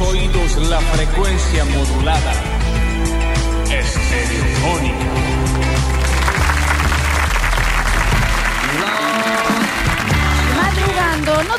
oídos 0.00 0.56
la 0.68 0.80
frecuencia 0.80 1.64
modulada. 1.64 2.57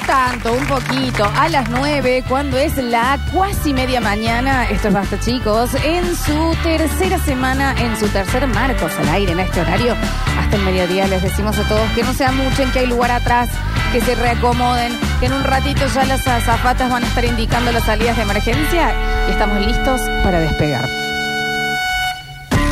Tanto, 0.05 0.53
un 0.53 0.65
poquito, 0.65 1.25
a 1.35 1.49
las 1.49 1.69
9, 1.69 2.23
cuando 2.27 2.57
es 2.57 2.77
la 2.77 3.19
cuasi 3.33 3.73
media 3.73 4.01
mañana, 4.01 4.67
esto 4.69 4.89
es 4.89 4.93
Basta 4.93 5.19
chicos, 5.19 5.71
en 5.83 6.15
su 6.15 6.55
tercera 6.63 7.17
semana, 7.19 7.75
en 7.77 7.97
su 7.97 8.07
tercer 8.07 8.47
Marcos 8.47 8.91
al 8.99 9.09
aire, 9.09 9.31
en 9.31 9.39
este 9.39 9.61
horario, 9.61 9.95
hasta 10.39 10.55
el 10.55 10.63
mediodía 10.63 11.07
les 11.07 11.21
decimos 11.21 11.57
a 11.57 11.67
todos 11.67 11.89
que 11.91 12.03
no 12.03 12.13
se 12.13 12.25
amuchen, 12.25 12.71
que 12.71 12.79
hay 12.79 12.87
lugar 12.87 13.11
atrás, 13.11 13.49
que 13.91 14.01
se 14.01 14.15
reacomoden, 14.15 14.91
que 15.19 15.27
en 15.27 15.33
un 15.33 15.43
ratito 15.43 15.85
ya 15.93 16.05
las 16.05 16.27
azafatas 16.27 16.91
van 16.91 17.03
a 17.03 17.07
estar 17.07 17.25
indicando 17.25 17.71
las 17.71 17.83
salidas 17.83 18.17
de 18.17 18.23
emergencia 18.23 18.93
y 19.27 19.31
estamos 19.31 19.65
listos 19.65 20.01
para 20.23 20.39
despegar. 20.39 20.87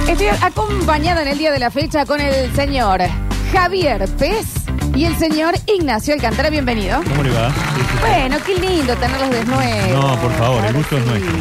Estoy 0.07 0.27
acompañada 0.41 1.21
en 1.21 1.27
el 1.27 1.37
día 1.37 1.51
de 1.51 1.59
la 1.59 1.69
fecha 1.69 2.05
con 2.05 2.21
el 2.21 2.53
señor 2.55 3.01
Javier 3.51 4.07
Pez 4.17 4.56
y 4.97 5.05
el 5.05 5.15
señor 5.17 5.53
Ignacio 5.67 6.13
Alcántara. 6.15 6.49
Bienvenido. 6.49 6.99
¿Cómo 7.07 7.23
le 7.23 7.29
va? 7.31 7.51
Bueno, 8.01 8.37
qué 8.45 8.55
lindo 8.55 8.95
tenerlos 8.95 9.29
de 9.29 9.45
nuevo. 9.45 10.01
No, 10.07 10.19
por 10.19 10.31
favor, 10.33 10.65
el 10.65 10.73
gusto 10.73 10.97
es 10.97 11.05
nuestro. 11.05 11.31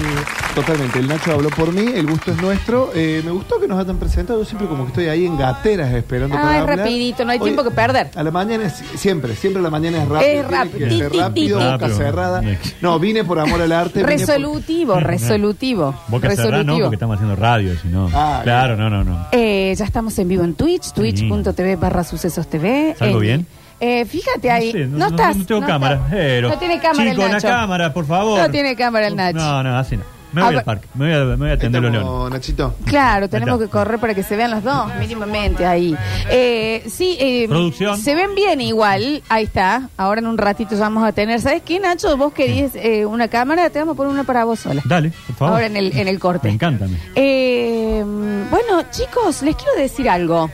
Totalmente, 0.54 0.98
el 0.98 1.06
Nacho 1.08 1.32
habló 1.32 1.50
por 1.50 1.70
mí, 1.72 1.84
el 1.94 2.06
gusto 2.06 2.30
es 2.32 2.40
nuestro. 2.40 2.90
Eh, 2.94 3.20
me 3.24 3.30
gustó 3.30 3.60
que 3.60 3.68
nos 3.68 3.78
hayan 3.78 3.98
presentado, 3.98 4.38
yo 4.38 4.44
siempre 4.46 4.66
como 4.68 4.84
que 4.84 4.88
estoy 4.88 5.08
ahí 5.08 5.26
en 5.26 5.36
gateras 5.36 5.92
esperando 5.92 6.34
Ah, 6.36 6.40
para 6.40 6.54
es 6.56 6.62
hablar. 6.62 6.78
rapidito, 6.78 7.24
no 7.26 7.30
hay 7.32 7.38
Hoy, 7.38 7.44
tiempo 7.44 7.62
que 7.62 7.70
perder. 7.70 8.10
A 8.14 8.22
la 8.22 8.30
mañana 8.30 8.64
es 8.66 8.74
siempre, 8.96 9.34
siempre 9.36 9.60
a 9.60 9.62
la 9.62 9.68
mañana 9.70 10.02
es 10.02 10.08
rápido. 10.08 10.30
Es 10.30 10.46
tiene 10.46 10.56
rápido. 10.56 10.88
que 10.88 10.96
ser 10.96 11.12
rápido, 11.12 11.58
ti, 11.58 11.64
ti. 11.64 11.70
boca 11.72 11.88
cerrada. 11.90 12.42
No, 12.80 12.98
vine 12.98 13.24
por 13.24 13.38
amor 13.38 13.60
al 13.60 13.72
arte. 13.72 14.00
por- 14.00 14.08
Resolutivo, 14.08 14.98
resolutivo. 14.98 15.94
Boca 16.08 16.30
cerrada, 16.30 16.46
no, 16.46 16.52
resolutivo. 16.58 16.86
porque 16.86 16.96
estamos 16.96 17.14
haciendo 17.16 17.36
radio, 17.36 17.78
si 17.80 17.88
no. 17.88 18.10
Ah, 18.14 18.40
claro, 18.42 18.76
no, 18.76 18.88
no, 18.88 19.04
no. 19.04 19.26
Eh, 19.32 19.74
ya 19.76 19.84
estamos 19.84 20.18
en 20.18 20.28
vivo 20.28 20.42
en 20.44 20.54
Twitch, 20.54 20.92
twitch.tv 20.92 21.76
barra 21.76 22.02
sucesos 22.02 22.46
TV. 22.48 22.94
¿Salgo 22.98 23.16
En- 23.16 23.20
bien? 23.22 23.45
Eh, 23.80 24.04
fíjate 24.06 24.50
ahí, 24.50 24.72
sé, 24.72 24.86
no, 24.86 25.06
estás. 25.08 25.36
No 25.36 25.44
tengo 25.46 25.60
no 25.60 25.66
cámara. 25.66 25.94
estás. 25.96 26.10
pero- 26.10 26.48
No 26.48 26.58
tiene 26.58 26.78
cámara 26.80 27.10
Chico, 27.10 27.22
el 27.22 27.28
una 27.28 27.36
Nacho. 27.36 27.48
cámara, 27.48 27.92
por 27.92 28.06
favor. 28.06 28.38
No 28.40 28.50
tiene 28.50 28.74
cámara 28.76 29.06
el 29.06 29.16
Nacho. 29.16 29.38
No, 29.38 29.62
no, 29.62 29.76
así 29.78 29.96
no. 29.96 30.02
Me 30.32 30.42
A 30.42 30.46
voy 30.46 30.54
ver. 30.54 30.58
al 30.58 30.64
parque. 30.64 30.88
Me 30.94 31.04
voy 31.06 31.14
a, 31.14 31.24
me 31.24 31.36
voy 31.36 31.50
a 31.50 31.52
atender 31.54 31.80
los 31.80 31.90
leones. 31.92 32.08
Estamos, 32.08 32.30
Nachito. 32.30 32.74
Claro, 32.84 33.28
tenemos 33.28 33.58
que 33.58 33.68
correr 33.68 33.98
para 33.98 34.12
que 34.14 34.22
se 34.22 34.36
vean 34.36 34.50
los 34.50 34.62
dos, 34.62 34.86
mínimamente 34.98 35.64
ahí. 35.64 35.96
Eh, 36.28 36.84
sí, 36.90 37.16
eh, 37.20 37.46
Producción. 37.48 37.96
Se 37.98 38.14
ven 38.14 38.34
bien 38.34 38.60
igual, 38.60 39.22
ahí 39.30 39.44
está. 39.44 39.88
Ahora 39.96 40.20
en 40.20 40.26
un 40.26 40.36
ratito 40.36 40.74
ya 40.74 40.80
vamos 40.80 41.04
a 41.08 41.12
tener. 41.12 41.40
¿Sabes 41.40 41.62
qué, 41.62 41.78
Nacho? 41.80 42.16
Vos 42.18 42.34
querés 42.34 42.72
eh, 42.74 43.06
una 43.06 43.28
cámara, 43.28 43.70
te 43.70 43.78
vamos 43.78 43.94
a 43.94 43.96
poner 43.96 44.12
una 44.12 44.24
para 44.24 44.44
vos 44.44 44.58
sola. 44.60 44.82
Dale, 44.84 45.10
por 45.28 45.36
favor. 45.36 45.54
Ahora 45.54 45.66
en 45.66 45.76
el, 45.76 45.96
en 45.96 46.08
el 46.08 46.18
corte. 46.18 46.48
Me 46.48 46.54
encanta. 46.54 46.84
a. 46.86 46.88
Eh, 47.14 48.04
bueno, 48.50 48.82
chicos, 48.90 49.40
les 49.42 49.54
quiero 49.56 49.74
decir 49.78 50.08
algo. 50.10 50.50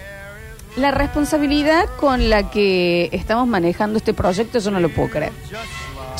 La 0.77 0.91
responsabilidad 0.91 1.85
con 2.01 2.31
la 2.31 2.51
que 2.51 3.09
estamos 3.13 3.47
manejando 3.47 3.99
este 3.99 4.15
proyecto, 4.15 4.59
yo 4.59 4.71
no 4.71 4.81
lo 4.81 4.89
puedo 4.89 5.11
creer. 5.11 5.33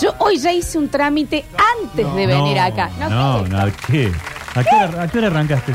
Yo 0.01 0.15
hoy 0.19 0.39
ya 0.39 0.53
hice 0.53 0.79
un 0.79 0.89
trámite 0.89 1.45
antes 1.83 2.15
de 2.15 2.27
venir 2.27 2.57
No, 2.57 2.63
acá. 2.63 2.91
No, 2.99 3.43
No, 3.47 3.59
¿a 3.59 3.71
qué? 3.71 4.13
¿A 4.55 4.63
qué, 4.63 4.77
hora, 4.77 5.03
¿A 5.03 5.09
qué 5.09 5.19
hora 5.19 5.27
arrancaste? 5.29 5.73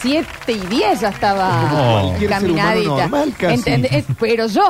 Siete 0.00 0.52
y 0.52 0.58
diez 0.66 1.00
ya 1.00 1.10
estaba 1.10 1.68
Como 1.68 2.00
cualquier 2.02 2.30
ser 2.30 2.50
humano 2.50 2.56
caminadita. 2.68 2.96
normal, 3.08 3.34
casi. 3.38 3.54
¿Entendés? 3.54 3.92
Eh, 3.92 4.04
Pero 4.18 4.46
yo, 4.48 4.68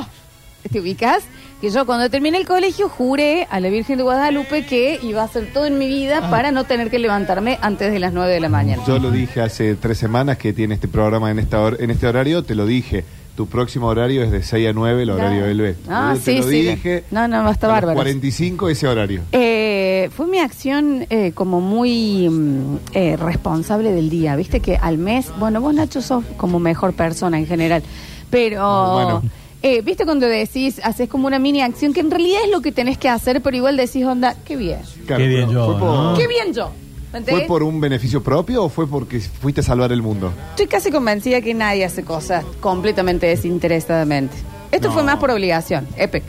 ¿te 0.71 0.81
ubicas? 0.81 1.23
Que 1.61 1.71
yo 1.71 1.87
cuando 1.87 2.09
terminé 2.11 2.39
el 2.39 2.47
colegio 2.47 2.89
juré 2.89 3.47
a 3.51 3.61
la 3.61 3.69
Virgen 3.69 3.97
de 3.99 4.03
Guadalupe 4.03 4.65
que 4.67 4.99
iba 5.03 5.23
a 5.23 5.25
hacer 5.27 5.51
todo 5.53 5.67
en 5.67 5.79
mi 5.79 5.87
vida 5.89 6.21
Ah. 6.25 6.31
para 6.31 6.51
no 6.53 6.65
tener 6.65 6.91
que 6.91 6.99
levantarme 6.99 7.59
antes 7.63 7.93
de 7.93 7.99
las 7.99 8.13
nueve 8.13 8.33
de 8.33 8.41
la 8.41 8.49
mañana. 8.49 8.83
Yo 8.87 8.99
lo 8.99 9.11
dije 9.11 9.41
hace 9.41 9.75
tres 9.77 9.99
semanas 9.99 10.37
que 10.39 10.53
tiene 10.53 10.75
este 10.75 10.89
programa 10.89 11.31
en, 11.31 11.39
esta 11.39 11.59
hor- 11.63 11.77
en 11.81 11.91
este 11.91 12.07
horario, 12.07 12.43
te 12.43 12.55
lo 12.55 12.67
dije. 12.67 13.05
Tu 13.41 13.47
próximo 13.47 13.87
horario 13.87 14.23
es 14.23 14.31
de 14.31 14.43
6 14.43 14.69
a 14.69 14.73
9, 14.75 15.03
el 15.03 15.09
horario 15.09 15.45
del 15.47 15.61
B. 15.63 15.75
Ah, 15.89 16.13
Yo 16.15 16.21
sí, 16.21 16.25
te 16.25 16.37
lo 16.37 16.43
sí. 16.43 16.61
dije. 16.61 17.05
No, 17.11 17.27
no, 17.27 17.51
está 17.51 17.69
a 17.69 17.71
bárbaro. 17.71 17.95
45 17.95 18.69
ese 18.69 18.87
horario. 18.87 19.23
Eh, 19.33 20.11
fue 20.15 20.27
mi 20.27 20.41
acción 20.41 21.07
eh, 21.09 21.33
como 21.35 21.63
muy 21.63 22.29
mm, 22.29 22.77
eh, 22.93 23.17
responsable 23.17 23.93
del 23.93 24.11
día. 24.11 24.37
Viste 24.37 24.61
que 24.61 24.77
al 24.77 24.99
mes, 24.99 25.33
bueno, 25.39 25.63
vos 25.63 25.73
Nacho 25.73 26.03
sos 26.03 26.23
como 26.37 26.59
mejor 26.59 26.93
persona 26.93 27.39
en 27.39 27.47
general, 27.47 27.83
pero... 28.29 28.93
Bueno. 28.93 29.23
eh, 29.63 29.81
¿Viste 29.81 30.05
cuando 30.05 30.27
decís, 30.27 30.79
haces 30.85 31.09
como 31.09 31.27
una 31.27 31.39
mini 31.39 31.63
acción 31.63 31.95
que 31.95 32.01
en 32.01 32.11
realidad 32.11 32.41
es 32.45 32.51
lo 32.51 32.61
que 32.61 32.73
tenés 32.73 32.99
que 32.99 33.09
hacer, 33.09 33.41
pero 33.41 33.57
igual 33.57 33.79
decís, 33.79 34.05
onda, 34.05 34.37
qué 34.45 34.57
bien. 34.57 34.81
Claro, 35.07 35.23
Qué 35.23 35.29
bien 35.29 35.47
pero 35.49 35.53
yo, 35.53 35.67
¿Fue 35.73 35.81
por, 35.81 35.95
¿no? 35.97 36.15
Qué 36.15 36.29
bien 36.29 36.53
yo. 36.53 36.71
¿Me 37.13 37.23
¿Fue 37.23 37.41
por 37.43 37.63
un 37.65 37.81
beneficio 37.81 38.23
propio 38.23 38.65
o 38.65 38.69
fue 38.69 38.87
porque 38.89 39.19
fuiste 39.21 39.63
a 39.63 39.65
salvar 39.65 39.91
el 39.91 40.01
mundo? 40.03 40.33
Estoy 40.51 40.67
casi 40.69 40.91
convencida 40.93 41.41
que 41.41 41.55
nadie 41.55 41.85
hace 41.85 42.05
cosas 42.05 42.45
completamente 42.61 43.27
desinteresadamente. 43.27 44.37
Esto 44.71 44.89
No. 44.89 44.95
fue 44.95 45.03
más 45.03 45.17
por 45.17 45.31
obligación, 45.33 45.89
EPEC. 45.97 46.23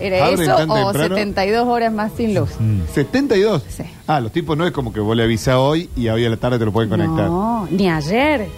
¿Era 0.00 0.26
Abren 0.26 0.42
eso 0.42 0.56
tan 0.56 0.70
o 0.70 0.74
temprano. 0.90 1.14
72 1.14 1.66
horas 1.68 1.92
más 1.92 2.12
sin 2.16 2.34
luz? 2.34 2.50
Mm. 2.58 2.80
72. 2.92 3.62
Sí. 3.68 3.84
Ah, 4.08 4.18
los 4.20 4.32
tipos 4.32 4.56
no 4.58 4.66
es 4.66 4.72
como 4.72 4.92
que 4.92 4.98
vos 5.00 5.16
le 5.16 5.22
avisás 5.22 5.54
hoy 5.54 5.88
y 5.94 6.08
hoy 6.08 6.24
a 6.24 6.30
la 6.30 6.36
tarde 6.36 6.58
te 6.58 6.64
lo 6.64 6.72
pueden 6.72 6.90
conectar. 6.90 7.26
No, 7.28 7.68
ni 7.70 7.88
ayer, 7.88 8.48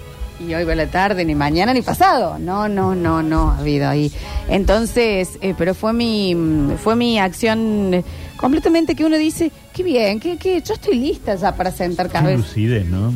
y 0.40 0.54
hoy 0.54 0.64
va 0.64 0.74
la 0.74 0.86
tarde, 0.86 1.24
ni 1.26 1.34
mañana, 1.34 1.74
ni 1.74 1.82
pasado. 1.82 2.38
No, 2.38 2.68
no, 2.68 2.94
no, 2.94 3.22
no 3.22 3.50
ha 3.50 3.58
habido 3.58 3.86
ahí. 3.86 4.10
Entonces, 4.48 5.38
eh, 5.42 5.54
pero 5.58 5.74
fue 5.74 5.92
mi, 5.92 6.34
mm, 6.34 6.78
fue 6.78 6.96
mi 6.96 7.18
acción 7.18 7.92
eh, 7.92 8.04
completamente 8.38 8.94
que 8.94 9.04
uno 9.04 9.18
dice, 9.18 9.52
qué 9.76 9.82
bien, 9.82 10.18
que, 10.18 10.38
que 10.38 10.62
yo 10.62 10.74
estoy 10.74 10.96
lista 10.98 11.34
ya 11.34 11.54
para 11.54 11.70
sentar 11.70 12.06
Qué 12.06 12.12
cabeza. 12.14 12.38
lucidez, 12.38 12.86
¿no? 12.86 13.12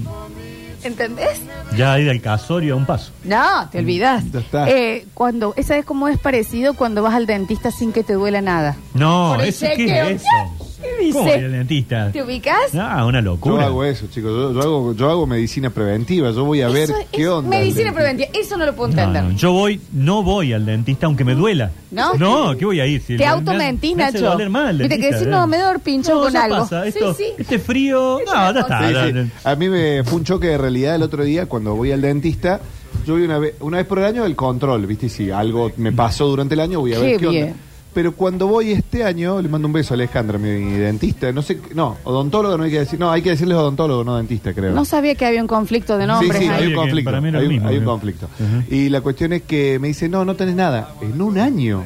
¿Entendés? 0.82 1.40
Ya 1.76 1.92
ahí 1.94 2.04
del 2.04 2.22
casorio 2.22 2.74
a 2.74 2.76
un 2.76 2.86
paso. 2.86 3.12
No, 3.24 3.68
te 3.70 3.78
olvidas. 3.80 4.24
Ya 4.32 4.40
está. 4.40 4.70
Eh, 4.70 5.06
cuando, 5.14 5.52
esa 5.56 5.76
es 5.76 5.84
como 5.84 6.08
es 6.08 6.18
parecido 6.18 6.72
cuando 6.74 7.02
vas 7.02 7.14
al 7.14 7.26
dentista 7.26 7.70
sin 7.70 7.92
que 7.92 8.02
te 8.02 8.14
duela 8.14 8.40
nada. 8.40 8.76
No, 8.94 9.32
Por 9.34 9.42
el 9.42 9.48
¿eso 9.50 9.66
qué 9.66 9.76
chequeo. 9.76 10.04
es 10.06 10.22
eso? 10.22 10.59
¿Qué 10.80 11.04
dice? 11.04 11.18
¿Cómo 11.18 11.28
ir 11.28 11.44
al 11.44 11.52
dentista? 11.52 12.10
¿Te 12.12 12.22
ubicas? 12.22 12.74
Ah, 12.74 13.04
una 13.06 13.20
Yo 13.20 13.24
locura. 13.26 13.66
hago 13.66 13.84
eso, 13.84 14.06
chicos. 14.06 14.30
Yo, 14.30 14.52
yo 14.54 14.60
hago, 14.60 14.94
yo 14.94 15.10
hago 15.10 15.26
medicina 15.26 15.70
preventiva. 15.70 16.30
Yo 16.30 16.44
voy 16.44 16.62
a 16.62 16.68
ver 16.68 16.90
es- 16.90 17.06
qué 17.12 17.28
onda. 17.28 17.50
Medicina 17.50 17.88
el- 17.90 17.94
preventiva, 17.94 18.28
eso 18.32 18.56
no 18.56 18.66
lo 18.66 18.74
puedo 18.74 18.92
No, 18.92 18.98
entender. 19.02 19.24
no, 19.24 19.32
yo 19.38 19.52
voy, 19.52 19.80
no 19.92 20.22
voy 20.22 20.52
al 20.52 20.64
dentista 20.66 21.06
aunque 21.06 21.24
me 21.24 21.34
duela. 21.34 21.70
¿No? 21.90 22.14
No, 22.14 22.56
¿qué 22.56 22.64
voy 22.64 22.80
a 22.80 22.86
ir? 22.86 23.00
Si 23.00 23.16
Te 23.16 23.24
me- 23.24 23.26
automentís, 23.26 23.96
me 23.96 24.04
hace 24.04 24.18
Nacho. 24.20 24.30
doler 24.32 24.48
mal 24.50 24.68
el 24.70 24.78
Viste 24.78 24.96
que 24.96 25.02
dentista, 25.02 25.18
decís, 25.18 25.28
¿eh? 25.28 25.30
no, 25.30 25.46
me 25.46 25.58
doy 25.58 25.78
pincho 25.78 26.14
No, 26.14 26.20
con 26.22 26.32
ya 26.32 26.44
algo. 26.44 26.56
pasa, 26.58 26.86
esto- 26.86 27.14
sí, 27.14 27.24
sí. 27.24 27.32
Este 27.38 27.58
frío, 27.58 28.18
no, 28.24 28.32
ya 28.52 28.60
está. 28.60 28.88
Sí, 28.88 28.94
ya- 28.94 29.22
sí. 29.24 29.30
A 29.44 29.54
mí 29.56 29.68
me 29.68 30.04
fue 30.04 30.18
un 30.18 30.24
choque 30.24 30.46
de 30.48 30.58
realidad 30.58 30.94
el 30.94 31.02
otro 31.02 31.24
día 31.24 31.46
cuando 31.46 31.74
voy 31.74 31.92
al 31.92 32.00
dentista. 32.00 32.60
Yo 33.06 33.14
voy 33.14 33.22
una 33.22 33.38
vez, 33.38 33.54
una 33.60 33.78
vez 33.78 33.86
por 33.86 33.98
el 33.98 34.04
año 34.04 34.24
el 34.24 34.36
control, 34.36 34.86
¿viste? 34.86 35.06
Y 35.06 35.08
Si 35.08 35.30
algo 35.30 35.72
me 35.76 35.92
pasó 35.92 36.26
durante 36.28 36.54
el 36.54 36.60
año, 36.60 36.80
voy 36.80 36.92
a 36.94 36.96
Qué 36.96 37.02
ver 37.02 37.16
qué 37.20 37.26
bien. 37.28 37.44
onda. 37.44 37.56
Pero 37.92 38.12
cuando 38.14 38.46
voy 38.46 38.70
este 38.70 39.04
año, 39.04 39.42
le 39.42 39.48
mando 39.48 39.66
un 39.66 39.72
beso 39.72 39.94
a 39.94 39.96
Alejandra, 39.96 40.38
mi 40.38 40.48
dentista. 40.48 41.32
No 41.32 41.42
sé, 41.42 41.58
no, 41.74 41.96
odontólogo 42.04 42.56
no 42.56 42.62
hay 42.64 42.70
que 42.70 42.78
decir. 42.80 43.00
No, 43.00 43.10
hay 43.10 43.20
que 43.20 43.30
decirles 43.30 43.56
odontólogo, 43.58 44.04
no 44.04 44.16
dentista, 44.16 44.54
creo. 44.54 44.72
No 44.72 44.84
sabía 44.84 45.16
que 45.16 45.26
había 45.26 45.40
un 45.42 45.48
conflicto 45.48 45.98
de 45.98 46.06
nombres 46.06 46.36
sí, 46.38 46.44
sí, 46.44 46.48
hay 46.48 46.68
un 46.68 46.74
conflicto. 46.74 47.10
para 47.10 47.20
mí 47.20 47.28
era 47.30 47.40
hay, 47.40 47.46
un- 47.46 47.52
mismo, 47.52 47.68
hay 47.68 47.74
un 47.76 47.80
creo. 47.82 47.90
conflicto. 47.92 48.28
Y 48.70 48.88
la 48.90 49.00
cuestión 49.00 49.32
es 49.32 49.42
que 49.42 49.78
me 49.80 49.88
dice, 49.88 50.08
no, 50.08 50.24
no 50.24 50.36
tenés 50.36 50.54
nada. 50.54 50.90
En 51.00 51.20
un 51.20 51.36
año. 51.38 51.84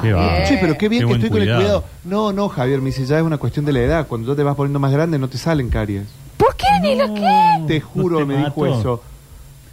Qué. 0.00 0.08
Che, 0.48 0.58
pero 0.60 0.76
qué 0.78 0.88
bien 0.88 1.02
Qué 1.02 1.08
que 1.08 1.14
estoy 1.14 1.30
con 1.30 1.42
el 1.42 1.54
cuidado. 1.54 1.84
No, 2.04 2.32
no, 2.32 2.48
Javier, 2.48 2.80
me 2.80 2.86
dice, 2.86 3.04
ya 3.06 3.18
es 3.18 3.22
una 3.22 3.38
cuestión 3.38 3.64
de 3.66 3.72
la 3.72 3.80
edad. 3.80 4.06
Cuando 4.06 4.28
tú 4.30 4.36
te 4.36 4.42
vas 4.42 4.54
poniendo 4.56 4.78
más 4.78 4.92
grande, 4.92 5.18
no 5.18 5.28
te 5.28 5.36
salen 5.38 5.68
caries. 5.68 6.04
¿Por 6.38 6.54
qué 6.56 6.66
ni 6.82 6.94
lo 6.96 7.12
que? 7.14 7.64
Te 7.66 7.80
¿No 7.80 7.86
juro, 7.86 8.18
te 8.18 8.24
me 8.24 8.36
dijo 8.38 8.66
eso. 8.66 9.02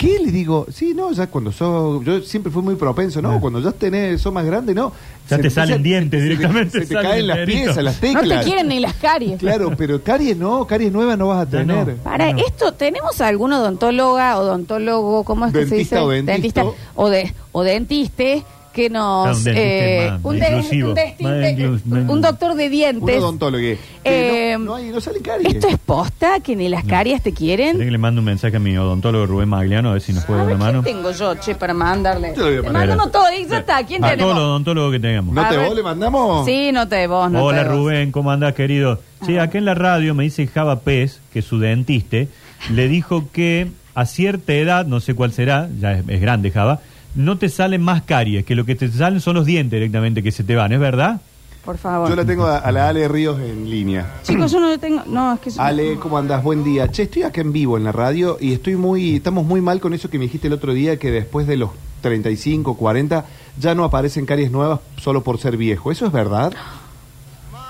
¿Qué 0.03 0.19
le 0.19 0.31
digo? 0.31 0.65
Sí, 0.71 0.93
no, 0.93 1.11
ya 1.13 1.27
cuando 1.27 1.51
sos. 1.51 2.03
Yo 2.03 2.21
siempre 2.21 2.51
fui 2.51 2.61
muy 2.61 2.75
propenso, 2.75 3.21
¿no? 3.21 3.31
Ah. 3.31 3.37
Cuando 3.39 3.59
ya 3.61 3.71
tenés, 3.71 4.21
sos 4.21 4.33
más 4.33 4.45
grande, 4.45 4.73
¿no? 4.75 4.89
Ya 4.89 4.93
Se 5.23 5.27
te 5.29 5.35
empieza- 5.35 5.61
salen 5.61 5.81
dientes 5.83 6.19
se 6.21 6.27
te- 6.27 6.29
directamente, 6.35 6.79
Se 6.81 6.85
te, 6.87 6.93
caen 7.01 7.27
las 7.27 7.37
piezas, 7.45 7.77
las 7.83 7.95
No 7.95 8.01
teclas. 8.01 8.39
te 8.39 8.45
quieren 8.45 8.67
ni 8.67 8.79
las 8.81 8.93
caries. 8.95 9.39
Claro, 9.39 9.71
pero 9.77 10.03
caries 10.03 10.35
no, 10.35 10.67
caries 10.67 10.91
nuevas 10.91 11.17
no 11.17 11.27
vas 11.27 11.41
a 11.41 11.45
no. 11.45 11.49
tener. 11.75 11.95
Para 11.97 12.33
No. 12.33 12.39
esto, 12.45 12.73
¿tenemos 12.73 13.21
algún 13.21 13.53
odontóloga, 13.53 14.37
odontólogo, 14.39 15.23
cómo 15.23 15.45
es 15.45 15.53
que 15.53 15.59
se 15.65 15.75
Dentista 15.75 15.95
dice? 15.95 16.05
o 16.05 16.09
dentista. 16.09 16.65
o, 16.95 17.09
de, 17.09 17.33
o 17.53 17.63
dentiste 17.63 18.43
que 18.73 18.89
nos... 18.89 19.37
Un 19.37 19.43
dentiste 19.43 20.09
más- 20.09 20.19
un, 20.23 20.39
de- 20.39 21.69
un 21.99 22.09
un 22.09 22.21
doctor 22.21 22.55
de 22.55 22.65
Un 22.65 22.71
dientes. 22.71 23.17
odontólogo. 23.19 23.61
que 23.61 23.77
Eh, 24.03 24.55
no, 24.59 24.65
no, 24.65 24.75
hay, 24.75 24.89
no 24.89 24.99
salen 24.99 25.21
caries. 25.21 25.53
¿Esto 25.55 25.67
es 25.67 25.77
posta? 25.77 26.39
¿Que 26.41 26.55
ni 26.55 26.67
las 26.69 26.83
caries 26.83 27.21
te 27.21 27.33
quieren? 27.33 27.77
Que 27.77 27.89
le 27.89 27.97
mando 27.97 28.19
un 28.21 28.25
mensaje 28.25 28.57
a 28.57 28.59
mi 28.59 28.77
odontólogo 28.77 29.25
Rubén 29.27 29.49
Magliano 29.49 29.89
a 29.89 29.93
ver 29.93 30.01
si 30.01 30.11
nos 30.11 30.25
puede 30.25 30.39
dar 30.39 30.47
una 30.47 30.57
mano. 30.57 30.83
¿quién 30.83 30.95
tengo 30.97 31.11
yo, 31.11 31.35
che, 31.35 31.55
para 31.55 31.73
mandarle? 31.73 32.33
Yo 32.35 32.49
le 32.49 32.61
mandamos 32.63 33.11
todo, 33.11 33.25
y 33.39 33.45
ya 33.47 33.59
está. 33.59 33.85
¿Quién 33.85 34.03
a 34.03 34.07
todos 34.07 34.19
los 34.19 34.27
tenemos? 34.27 34.43
odontólogos 34.49 34.91
que 34.91 34.99
tengamos. 34.99 35.35
¿No 35.35 35.47
te 35.47 35.57
vos 35.57 35.75
le 35.75 35.83
mandamos? 35.83 36.45
Sí, 36.45 36.71
no 36.73 36.87
te 36.87 37.07
vos, 37.07 37.31
no 37.31 37.43
Hola 37.43 37.63
te 37.63 37.69
vos. 37.69 37.77
Rubén, 37.77 38.11
¿cómo 38.11 38.31
andás 38.31 38.53
querido? 38.53 38.99
Sí, 39.25 39.37
acá 39.37 39.57
en 39.57 39.65
la 39.65 39.75
radio 39.75 40.13
me 40.15 40.23
dice 40.23 40.47
Java 40.47 40.79
Pez 40.81 41.21
que 41.31 41.41
su 41.41 41.59
dentiste 41.59 42.27
le 42.71 42.87
dijo 42.87 43.25
que 43.31 43.67
a 43.95 44.05
cierta 44.05 44.53
edad, 44.53 44.85
no 44.85 44.99
sé 44.99 45.13
cuál 45.13 45.31
será, 45.31 45.69
ya 45.79 45.93
es, 45.93 46.03
es 46.07 46.19
grande 46.19 46.49
Java, 46.51 46.79
no 47.15 47.37
te 47.37 47.49
salen 47.49 47.81
más 47.81 48.03
caries, 48.03 48.45
que 48.45 48.55
lo 48.55 48.65
que 48.65 48.75
te 48.75 48.89
salen 48.89 49.21
son 49.21 49.35
los 49.35 49.45
dientes 49.45 49.77
directamente 49.77 50.23
que 50.23 50.31
se 50.31 50.43
te 50.43 50.55
van, 50.55 50.71
¿es 50.71 50.79
verdad? 50.79 51.21
por 51.63 51.77
favor. 51.77 52.09
Yo 52.09 52.15
la 52.15 52.25
tengo 52.25 52.45
a, 52.45 52.57
a 52.57 52.71
la 52.71 52.89
Ale 52.89 53.07
Ríos 53.07 53.39
en 53.39 53.69
línea. 53.69 54.15
Chicos, 54.23 54.51
yo 54.51 54.59
no 54.59 54.69
lo 54.69 54.77
tengo. 54.77 55.01
No, 55.07 55.33
es 55.33 55.39
que 55.39 55.51
Ale, 55.57 55.95
¿cómo 55.95 56.17
andas? 56.17 56.43
Buen 56.43 56.63
día. 56.63 56.89
Che, 56.89 57.03
estoy 57.03 57.23
acá 57.23 57.41
en 57.41 57.53
vivo 57.53 57.77
en 57.77 57.85
la 57.85 57.91
radio 57.91 58.37
y 58.39 58.53
estoy 58.53 58.75
muy, 58.75 59.15
estamos 59.15 59.45
muy 59.45 59.61
mal 59.61 59.79
con 59.79 59.93
eso 59.93 60.09
que 60.09 60.17
me 60.17 60.25
dijiste 60.25 60.47
el 60.47 60.53
otro 60.53 60.73
día 60.73 60.97
que 60.97 61.09
después 61.09 61.47
de 61.47 61.57
los 61.57 61.69
35, 62.01 62.75
40 62.75 63.25
ya 63.59 63.75
no 63.75 63.85
aparecen 63.85 64.25
caries 64.25 64.51
nuevas 64.51 64.81
solo 64.97 65.23
por 65.23 65.37
ser 65.39 65.55
viejo. 65.55 65.91
¿Eso 65.91 66.05
es 66.05 66.11
verdad? 66.11 66.53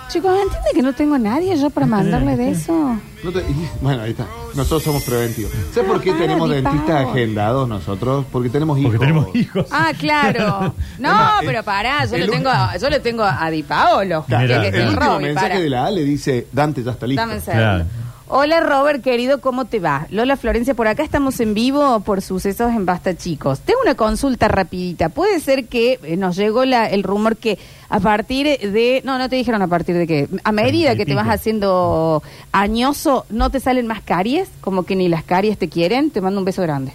Chicos, 0.10 0.32
¿entiende 0.44 0.70
que 0.76 0.82
no 0.84 0.94
tengo 0.94 1.16
a 1.16 1.20
nadie 1.20 1.58
yo 1.58 1.70
para 1.72 1.88
mandarle 1.88 2.38
de 2.38 2.52
eso? 2.52 3.00
No 3.24 3.32
te- 3.32 3.40
y- 3.40 3.70
bueno, 3.82 4.04
ahí 4.04 4.12
está. 4.12 4.28
Nosotros 4.54 4.84
somos 4.84 5.04
preventivos. 5.04 5.52
¿Sabes 5.74 5.90
por 5.90 6.02
qué 6.02 6.12
Ah, 6.12 6.16
tenemos 6.20 6.50
dentistas 6.50 6.98
pavo. 7.02 7.10
agendados 7.12 7.68
nosotros? 7.68 8.26
Porque 8.32 8.50
tenemos 8.50 8.78
hijos. 8.78 8.92
Porque 8.92 9.06
tenemos 9.06 9.36
hijos. 9.36 9.66
Ah, 9.72 9.92
claro. 9.98 10.76
No, 11.00 11.10
Además, 11.10 11.34
pero 11.42 11.60
el- 11.60 11.64
pará, 11.66 12.06
yo 12.06 12.16
el 12.16 12.28
lo 12.28 12.32
tengo, 12.32 12.50
a- 12.50 12.78
yo 12.78 12.90
lo 12.92 13.02
tengo 13.02 13.24
a 13.24 13.50
Di 13.50 13.64
Paolo. 13.64 14.24
Claro, 14.28 14.48
que 14.48 14.54
el 14.56 14.64
es 14.66 14.74
el 14.76 14.88
último 14.90 15.06
Robby, 15.14 15.24
mensaje 15.24 15.48
para. 15.50 15.60
de 15.62 15.70
la 15.70 15.86
Ale 15.86 16.04
dice, 16.04 16.48
Dante 16.52 16.84
ya 16.84 16.92
está 16.92 17.08
listo. 17.08 17.22
Dame 17.22 17.36
un 17.36 17.42
segundo. 17.42 17.64
Claro. 17.64 17.86
Hola 18.35 18.62
Robert, 18.62 19.03
querido, 19.03 19.41
¿cómo 19.41 19.65
te 19.65 19.80
va? 19.80 20.07
Lola 20.09 20.35
Florencia, 20.38 20.74
por 20.74 20.88
acá 20.88 21.03
estamos 21.03 21.39
en 21.39 21.53
vivo 21.53 22.00
por 22.00 22.24
sucesos 22.24 22.71
en 22.71 22.83
Basta 22.83 23.15
Chicos. 23.15 23.59
Tengo 23.59 23.81
una 23.83 23.94
consulta 23.94 24.47
rapidita. 24.47 25.09
Puede 25.09 25.39
ser 25.39 25.65
que 25.68 26.00
eh, 26.01 26.18
nos 26.18 26.35
llegó 26.35 26.65
la- 26.65 26.89
el 26.89 27.03
rumor 27.03 27.38
que 27.38 27.59
a 27.89 28.00
partir 28.00 28.47
de... 28.47 29.03
No, 29.06 29.19
no 29.19 29.30
te 29.30 29.35
dijeron 29.35 29.62
a 29.62 29.68
partir 29.68 29.95
de 29.95 30.07
qué. 30.07 30.27
A 30.44 30.51
medida 30.51 30.95
que 30.95 31.06
te 31.06 31.13
vas 31.13 31.27
haciendo 31.30 32.24
añoso, 32.51 33.27
¿no 33.30 33.51
te 33.51 33.59
salen 33.59 33.85
más 33.85 34.01
caries? 34.01 34.50
Como 34.62 34.81
que 34.81 34.95
ni 34.95 35.09
las 35.09 35.24
caries 35.24 35.59
te 35.59 35.69
quieren. 35.69 36.09
Te 36.09 36.19
mando 36.19 36.39
un 36.39 36.45
beso 36.45 36.63
grande. 36.63 36.91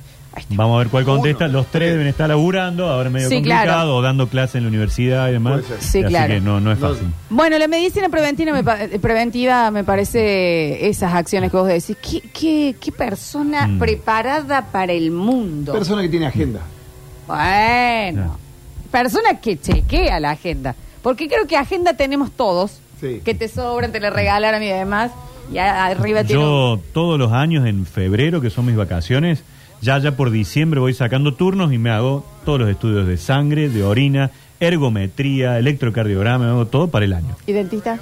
Vamos 0.51 0.75
a 0.77 0.79
ver 0.79 0.89
cuál 0.89 1.05
contesta. 1.05 1.49
Los 1.49 1.67
tres 1.67 1.93
deben 1.93 2.07
estar 2.07 2.29
laburando, 2.29 2.89
ahora 2.89 3.11
medio 3.11 3.29
Sí, 3.29 3.37
complicado, 3.37 3.65
claro. 3.65 3.97
o 3.97 4.03
dando 4.03 4.29
clase 4.29 4.59
en 4.59 4.65
la 4.65 4.69
universidad 4.69 5.29
y 5.29 5.33
demás. 5.33 5.61
Puede 5.63 5.67
ser. 5.69 5.81
Sí, 5.83 5.99
Así 6.01 6.09
claro. 6.09 6.35
que 6.35 6.41
no, 6.41 6.61
no 6.61 6.73
es 6.73 6.79
No, 6.79 6.89
fácil. 6.91 7.09
Bueno, 7.31 7.59
la 7.59 7.69
medicina 7.69 8.09
preventiva 8.09 8.53
me, 8.53 8.65
pa- 8.65 8.83
eh, 8.85 8.99
preventiva 8.99 9.71
me 9.71 9.85
parece 9.85 10.89
esas 10.89 11.15
acciones 11.15 11.51
que 11.51 11.57
vos 11.57 11.67
decís. 11.69 11.97
¿Qué, 12.03 12.21
qué, 12.33 12.77
qué 12.81 12.93
persona 12.93 13.67
Mm. 13.67 13.79
preparada 13.79 14.67
para 14.73 14.93
el 14.93 15.11
mundo? 15.11 15.73
Persona 15.73 16.03
que 16.03 16.09
tiene 16.09 16.27
agenda. 16.27 16.61
Bueno, 17.27 18.39
persona 18.91 19.41
que 19.41 19.59
chequea 19.61 20.19
la 20.21 20.31
agenda. 20.31 20.75
Porque 21.03 21.29
creo 21.29 21.47
que 21.47 21.57
agenda 21.57 21.95
tenemos 21.95 22.31
todos. 22.33 22.81
Sí. 23.01 23.21
Que 23.25 23.35
te 23.35 23.49
sobran, 23.49 23.93
te 23.93 24.01
la 24.01 24.11
regalaron 24.11 24.63
y 24.63 24.67
demás. 24.69 25.13
Y 25.53 25.59
a- 25.59 25.87
arriba 25.87 26.25
tiene. 26.25 26.43
un- 26.43 26.49
Yo 26.49 26.81
todos 26.93 27.19
los 27.19 27.33
años 27.33 27.67
en 27.67 27.87
febrero, 27.87 28.41
que 28.41 28.51
son 28.51 28.67
mis 28.67 28.77
vacaciones, 28.77 29.45
ya 29.81 29.99
ya 29.99 30.17
por 30.17 30.31
diciembre 30.31 30.81
voy 30.81 30.95
sacando 30.95 31.35
turnos 31.35 31.73
y 31.73 31.79
me 31.79 31.91
hago 31.91 32.25
todos 32.45 32.61
los 32.61 32.69
estudios 32.71 33.07
de 33.07 33.17
sangre, 33.17 33.69
de 33.69 33.83
orina, 33.85 34.31
ergometría, 34.61 35.59
electrocardiograma, 35.59 36.45
me 36.47 36.51
hago 36.51 36.67
todo 36.67 36.89
para 36.89 37.05
el 37.05 37.13
año. 37.13 37.37
¿Y 37.47 37.53
dentista? 37.53 37.99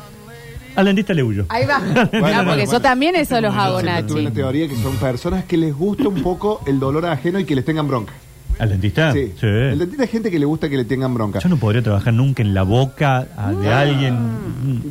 Al 0.74 0.84
dentista 0.86 1.14
le 1.14 1.22
huyo. 1.22 1.46
Ahí 1.48 1.64
va. 1.66 1.78
Bueno, 1.84 1.98
no, 2.02 2.10
porque 2.10 2.20
bueno, 2.20 2.56
yo 2.58 2.66
bueno. 2.66 2.80
también 2.82 3.16
eso 3.16 3.40
los 3.40 3.54
Yo 3.54 3.60
hago, 3.60 3.80
tuve 3.80 3.90
Nachi. 3.90 4.12
una 4.20 4.30
teoría 4.32 4.68
que 4.68 4.76
son 4.76 4.94
personas 4.96 5.44
que 5.44 5.56
les 5.56 5.74
gusta 5.74 6.08
un 6.08 6.22
poco 6.22 6.60
el 6.66 6.78
dolor 6.78 7.06
ajeno 7.06 7.38
y 7.40 7.44
que 7.44 7.54
les 7.54 7.64
tengan 7.64 7.88
bronca. 7.88 8.12
¿Al 8.58 8.70
dentista? 8.70 9.12
Sí. 9.12 9.32
El 9.40 9.78
dentista 9.78 10.04
es 10.04 10.10
gente 10.10 10.30
que 10.30 10.38
le 10.38 10.46
gusta 10.46 10.68
que 10.70 10.76
le 10.78 10.84
tengan 10.86 11.12
bronca. 11.12 11.40
Yo 11.40 11.48
no 11.50 11.56
podría 11.58 11.82
trabajar 11.82 12.14
nunca 12.14 12.42
en 12.42 12.54
la 12.54 12.62
boca 12.62 13.26
a- 13.36 13.52
de 13.52 13.70
alguien. 13.72 14.16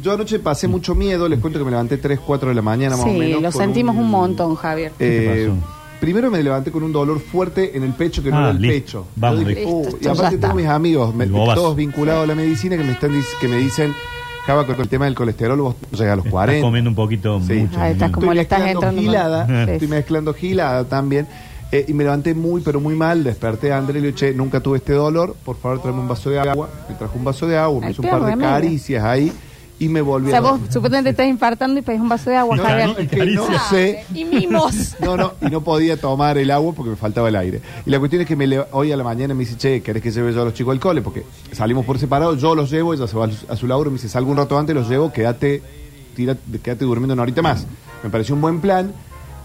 Yo 0.03 0.13
anoche 0.13 0.37
pasé 0.39 0.67
mucho 0.67 0.93
miedo, 0.93 1.27
les 1.27 1.39
cuento 1.39 1.57
que 1.59 1.65
me 1.65 1.71
levanté 1.71 1.97
3, 1.97 2.19
4 2.19 2.49
de 2.49 2.55
la 2.55 2.61
mañana 2.61 2.95
más 2.95 3.05
o 3.05 3.09
Sí, 3.09 3.35
lo 3.41 3.51
sentimos 3.51 3.95
un 3.95 4.09
montón, 4.11 4.55
Javier. 4.55 4.91
¿Qué 4.99 5.43
Eh, 5.45 5.47
pasó? 5.47 5.84
Primero 5.99 6.29
me 6.31 6.41
levanté 6.43 6.71
con 6.71 6.83
un 6.83 6.91
dolor 6.91 7.19
fuerte 7.19 7.75
en 7.77 7.83
el 7.83 7.93
pecho 7.93 8.21
que 8.23 8.29
no 8.31 8.37
Ah, 8.37 8.41
era 8.41 8.49
el 8.51 8.61
listo. 8.61 8.73
pecho. 9.01 9.07
Vamos, 9.15 9.39
dije, 9.39 9.55
listo. 9.61 9.69
"Uh", 9.75 9.81
Listo, 9.83 9.97
y 9.99 10.03
ya 10.03 10.11
aparte 10.11 10.35
está. 10.35 10.47
tengo 10.47 10.59
mis 10.61 10.67
amigos, 10.69 11.15
me- 11.15 11.23
El 11.25 11.31
bobazo. 11.31 11.61
todos 11.61 11.75
vinculados 11.75 12.23
a 12.23 12.27
la 12.27 12.35
medicina, 12.35 12.77
que 12.77 12.83
me 12.83 12.91
están 12.91 13.11
dic- 13.11 13.39
que 13.41 13.47
me 13.47 13.57
dicen, 13.57 13.93
Java, 14.45 14.65
con 14.67 14.79
el 14.79 14.87
tema 14.87 15.05
del 15.05 15.15
colesterol 15.15 15.59
vos 15.59 15.75
llegas 15.91 16.13
a 16.13 16.15
los 16.17 16.25
Estás 16.25 16.31
40. 16.31 16.65
comiendo 16.67 16.89
un 16.91 16.95
poquito 16.95 17.41
Sí. 17.41 17.53
mucho. 17.53 17.79
Ah, 17.79 17.89
estás 17.89 18.11
como 18.11 18.25
estoy 18.27 18.35
le 18.35 18.41
estás 18.43 18.59
mezclando 18.59 18.79
entrando 18.87 19.01
gilada, 19.01 19.63
estoy 19.73 19.87
mezclando 19.87 20.33
gilada 20.33 20.83
también. 20.85 21.27
eh, 21.71 21.83
y 21.87 21.93
me 21.93 22.03
levanté 22.03 22.35
muy, 22.35 22.61
pero 22.61 22.79
muy 22.79 22.93
mal. 22.95 23.23
Desperté 23.23 23.73
a 23.73 23.77
André 23.79 23.97
y 23.97 24.01
le 24.03 24.07
dije, 24.11 24.27
"Che, 24.29 24.33
nunca 24.35 24.59
tuve 24.61 24.77
este 24.77 24.93
dolor. 24.93 25.35
Por 25.43 25.57
favor, 25.57 25.81
tráeme 25.81 25.99
un 25.99 26.07
vaso 26.07 26.29
de 26.29 26.39
agua. 26.39 26.69
Me 26.87 26.93
trajo 26.95 27.17
un 27.17 27.23
vaso 27.25 27.47
de 27.47 27.57
agua, 27.57 27.81
me 27.81 27.91
hizo 27.91 28.01
un 28.03 28.07
peor 28.07 28.19
par 28.19 28.29
de 28.29 28.35
remedio. 28.35 28.49
caricias 28.51 29.03
ahí 29.03 29.31
y 29.77 29.89
me 29.89 30.01
volví 30.01 30.27
O 30.27 30.29
sea, 30.29 30.39
a 30.39 30.41
vos 30.41 30.59
supuestamente 30.69 31.09
estás 31.09 31.27
infartando 31.27 31.77
y 31.79 31.81
pedís 31.83 31.99
un 31.99 32.07
vaso 32.09 32.29
de 32.29 32.37
agua, 32.37 32.55
No, 32.55 32.63
Javier. 32.63 32.87
no, 32.87 32.97
es 32.97 33.09
que 33.09 33.25
no 33.25 33.45
sé. 33.69 34.05
Y 34.13 34.23
mimos. 34.25 34.95
No, 35.01 35.17
no, 35.17 35.33
y 35.41 35.45
no 35.47 35.61
podía 35.61 35.97
tomar 35.97 36.37
el 36.37 36.49
agua 36.51 36.73
porque 36.73 36.91
me 36.91 36.95
faltaba 36.95 37.27
el 37.29 37.35
aire. 37.35 37.61
Y 37.85 37.89
la 37.89 37.99
cuestión 37.99 38.21
es 38.21 38.27
que 38.27 38.35
me 38.35 38.47
le- 38.47 38.65
hoy 38.71 38.91
a 38.91 38.97
la 38.97 39.03
mañana 39.03 39.33
me 39.33 39.41
dice, 39.41 39.57
che, 39.57 39.81
¿querés 39.81 40.01
que 40.01 40.11
lleve 40.11 40.33
yo 40.33 40.41
a 40.41 40.45
los 40.45 40.53
chicos 40.53 40.71
al 40.71 40.79
cole? 40.79 41.01
Porque 41.01 41.23
salimos 41.51 41.85
por 41.85 41.99
separado, 41.99 42.35
yo 42.37 42.55
los 42.55 42.71
llevo, 42.71 42.93
ella 42.93 43.05
se 43.07 43.17
va 43.17 43.25
a 43.25 43.31
su- 43.31 43.45
a 43.51 43.55
su 43.55 43.67
laburo, 43.67 43.91
me 43.91 43.95
dice, 43.97 44.07
salgo 44.09 44.31
un 44.31 44.37
rato 44.37 44.57
antes, 44.57 44.73
los 44.73 44.87
llevo, 44.89 45.11
quédate, 45.11 45.61
tira, 46.15 46.37
quédate 46.63 46.85
durmiendo 46.85 47.13
una 47.13 47.23
horita 47.23 47.41
más. 47.41 47.67
Me 48.03 48.09
pareció 48.09 48.33
un 48.35 48.41
buen 48.41 48.61
plan. 48.61 48.93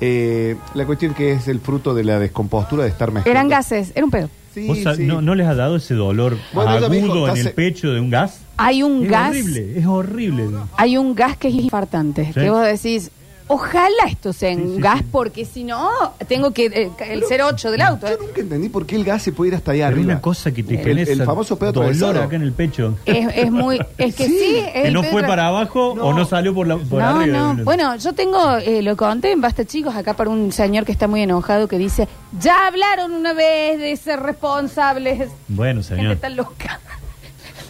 Eh, 0.01 0.57
la 0.75 0.87
cuestión 0.87 1.13
que 1.15 1.33
es 1.33 1.47
el 1.49 1.61
fruto 1.61 1.95
de 1.95 2.05
la 2.05 2.19
descompostura 2.19 2.85
de 2.85 2.89
estar 2.89 3.11
mezclando. 3.13 3.31
Eran 3.39 3.49
gases, 3.49 3.93
era 3.95 4.05
un 4.05 4.11
pedo. 4.11 4.29
Sí, 4.55 4.67
¿Vos 4.67 4.79
sab- 4.79 4.97
sí. 4.97 5.05
no, 5.05 5.21
no 5.23 5.35
les 5.37 5.47
ha 5.47 5.55
dado 5.55 5.77
ese 5.77 5.95
dolor 5.95 6.37
Bueno, 6.53 6.77
ella 6.77 6.89
me 6.89 6.97
dijo, 6.97 7.13
agudo 7.13 7.29
en 7.29 7.37
el 7.37 7.53
pecho 7.53 7.91
de 7.93 8.01
un 8.01 8.11
gas? 8.11 8.41
Hay 8.57 8.83
un 8.83 9.05
es 9.05 9.11
gas, 9.11 9.29
horrible, 9.31 9.79
es 9.79 9.87
horrible. 9.87 10.45
hay 10.77 10.97
un 10.99 11.15
gas 11.15 11.37
que 11.37 11.49
es 11.49 11.55
infartante. 11.55 12.27
Sí. 12.27 12.33
Que 12.33 12.51
vos 12.51 12.65
decís, 12.65 13.11
ojalá 13.53 14.05
esto 14.09 14.33
sea 14.33 14.55
Sí, 14.55 14.63
sí, 14.77 14.81
gas, 14.81 14.99
sí. 15.01 15.07
porque 15.11 15.45
si 15.45 15.65
no, 15.65 15.91
tengo 16.29 16.53
que. 16.53 16.67
eh, 16.67 16.91
el 17.11 17.23
08 17.25 17.71
del 17.71 17.83
auto. 17.83 18.07
Yo 18.07 18.15
eh. 18.15 18.19
nunca 18.21 18.41
entendí 18.41 18.69
por 18.69 18.87
qué 18.87 18.97
el 18.97 19.05
gas 19.05 19.23
se 19.23 19.33
puede 19.33 19.49
ir 19.51 19.55
hasta 19.57 19.73
allá 19.73 19.87
Pero 19.89 19.97
arriba. 19.99 20.13
una 20.15 20.21
cosa 20.21 20.53
que 20.53 20.63
te 20.63 20.75
El- 20.75 20.85
genera 20.85 21.13
el 21.13 21.23
famoso 21.25 21.59
pedo 21.59 21.73
dolor 21.73 21.91
atravesado. 21.95 22.25
acá 22.25 22.37
en 22.37 22.43
el 22.43 22.53
pecho. 22.53 22.95
Es, 23.05 23.29
es 23.37 23.51
muy. 23.53 23.79
Es 23.99 24.15
que 24.15 24.27
sí. 24.29 24.39
Sí. 24.39 24.57
es 24.59 24.73
Que 24.73 24.89
el 24.89 24.95
no 24.95 25.03
fue 25.03 25.23
para 25.23 25.49
abajo 25.49 25.91
o 25.93 26.15
No. 26.15 26.25
salió 26.25 26.55
por, 26.55 26.67
la, 26.67 26.77
por 26.77 27.01
No, 27.01 27.07
arriba. 27.21 27.55
no. 27.55 27.65
Bueno, 27.65 27.97
yo 27.97 28.13
tengo, 28.13 28.57
eh, 28.59 28.83
lo 28.83 28.97
conté 28.97 29.33
en 29.33 29.41
Basta 29.41 29.65
Chicos, 29.65 29.95
acá 29.97 30.15
para 30.15 30.31
un 30.31 30.53
señor 30.53 30.85
que 30.85 30.93
está 30.93 31.09
muy 31.09 31.23
enojado 31.23 31.67
que 31.69 31.79
dice, 31.79 32.09
ya 32.41 32.67
hablaron 32.67 33.13
una 33.13 33.33
vez 33.33 33.79
de 33.79 33.97
ser 33.97 34.21
responsables. 34.21 35.29
Bueno, 35.49 35.83
Gente 35.83 35.97
señor. 35.97 36.13
está 36.13 36.29
loca. 36.29 36.81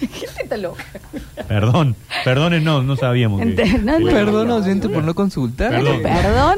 Gente 0.00 0.43
está 0.43 0.56
loca. 0.56 0.85
Perdón, 1.47 1.94
perdones, 2.25 2.62
no, 2.62 2.82
no 2.82 2.97
sabíamos. 2.97 3.41
que- 3.41 3.47
Ente- 3.56 3.79
no, 3.82 3.99
no. 3.99 4.06
Perdón, 4.11 4.50
oyente, 4.50 4.88
por 4.88 5.05
no 5.05 5.14
consultar. 5.14 5.70
Perdón. 5.70 6.56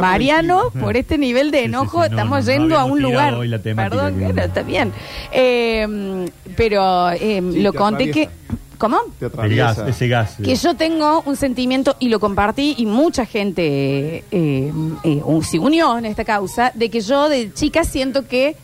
Mariano, 0.00 0.70
por 0.80 0.96
este 0.96 1.18
nivel 1.18 1.50
de 1.50 1.58
Sí, 1.58 1.64
sí, 1.64 1.68
enojo 1.68 1.90
sí, 1.92 1.98
no, 1.98 2.04
estamos 2.04 2.44
no, 2.46 2.52
no 2.52 2.58
yendo 2.58 2.74
a 2.76 2.80
habíamos 2.82 2.92
un 2.92 2.98
tirado 2.98 3.12
lugar. 3.12 3.34
hoy 3.34 3.48
la 3.48 3.58
temática 3.60 3.96
Perdón, 3.96 4.18
que- 4.18 4.24
bueno, 4.24 4.42
está 4.42 4.62
bien. 4.62 4.92
Eh, 5.32 6.26
pero 6.56 7.10
eh, 7.10 7.42
Sí, 7.52 7.60
lo 7.62 7.72
te 7.72 7.78
conté 7.78 8.10
que... 8.10 8.22
atraviesa. 8.24 8.40
¿Cómo? 8.78 8.98
Te 9.18 9.26
El 9.26 9.30
atraviesa. 9.32 9.74
gas, 9.74 9.88
ese 9.90 10.08
gas. 10.08 10.36
Que 10.42 10.54
yo 10.54 10.74
tengo 10.74 11.22
un 11.26 11.36
sentimiento 11.36 11.96
y 11.98 12.08
lo 12.08 12.18
compartí 12.18 12.74
y 12.78 12.86
mucha 12.86 13.26
gente 13.26 14.24
eh, 14.30 14.72
eh, 15.04 15.20
un- 15.22 15.44
se 15.44 15.58
unió 15.58 15.98
en 15.98 16.06
esta 16.06 16.24
causa 16.24 16.72
de 16.74 16.88
que 16.88 17.02
yo 17.02 17.28
de 17.28 17.52
chica 17.52 17.84
siento 17.84 18.26
que 18.26 18.56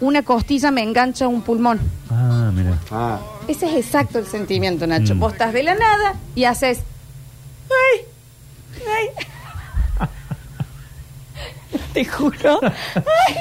una 0.00 0.22
costilla 0.22 0.70
me 0.70 0.82
engancha 0.82 1.24
a 1.24 1.28
un 1.28 1.42
pulmón. 1.42 1.80
Ah, 2.10 2.50
mira. 2.54 2.78
Ah, 2.90 3.18
Ese 3.48 3.66
es 3.66 3.86
exacto 3.86 4.18
el 4.18 4.26
sentimiento, 4.26 4.86
Nacho. 4.86 5.14
Mm. 5.14 5.18
Vos 5.20 5.32
estás 5.32 5.52
de 5.52 5.62
la 5.62 5.74
nada 5.74 6.14
y 6.34 6.44
haces... 6.44 6.80
¡Ay! 7.70 8.00
¡Ay! 8.86 10.06
Te 11.92 12.04
juro. 12.04 12.60
¡Ay! 12.62 13.34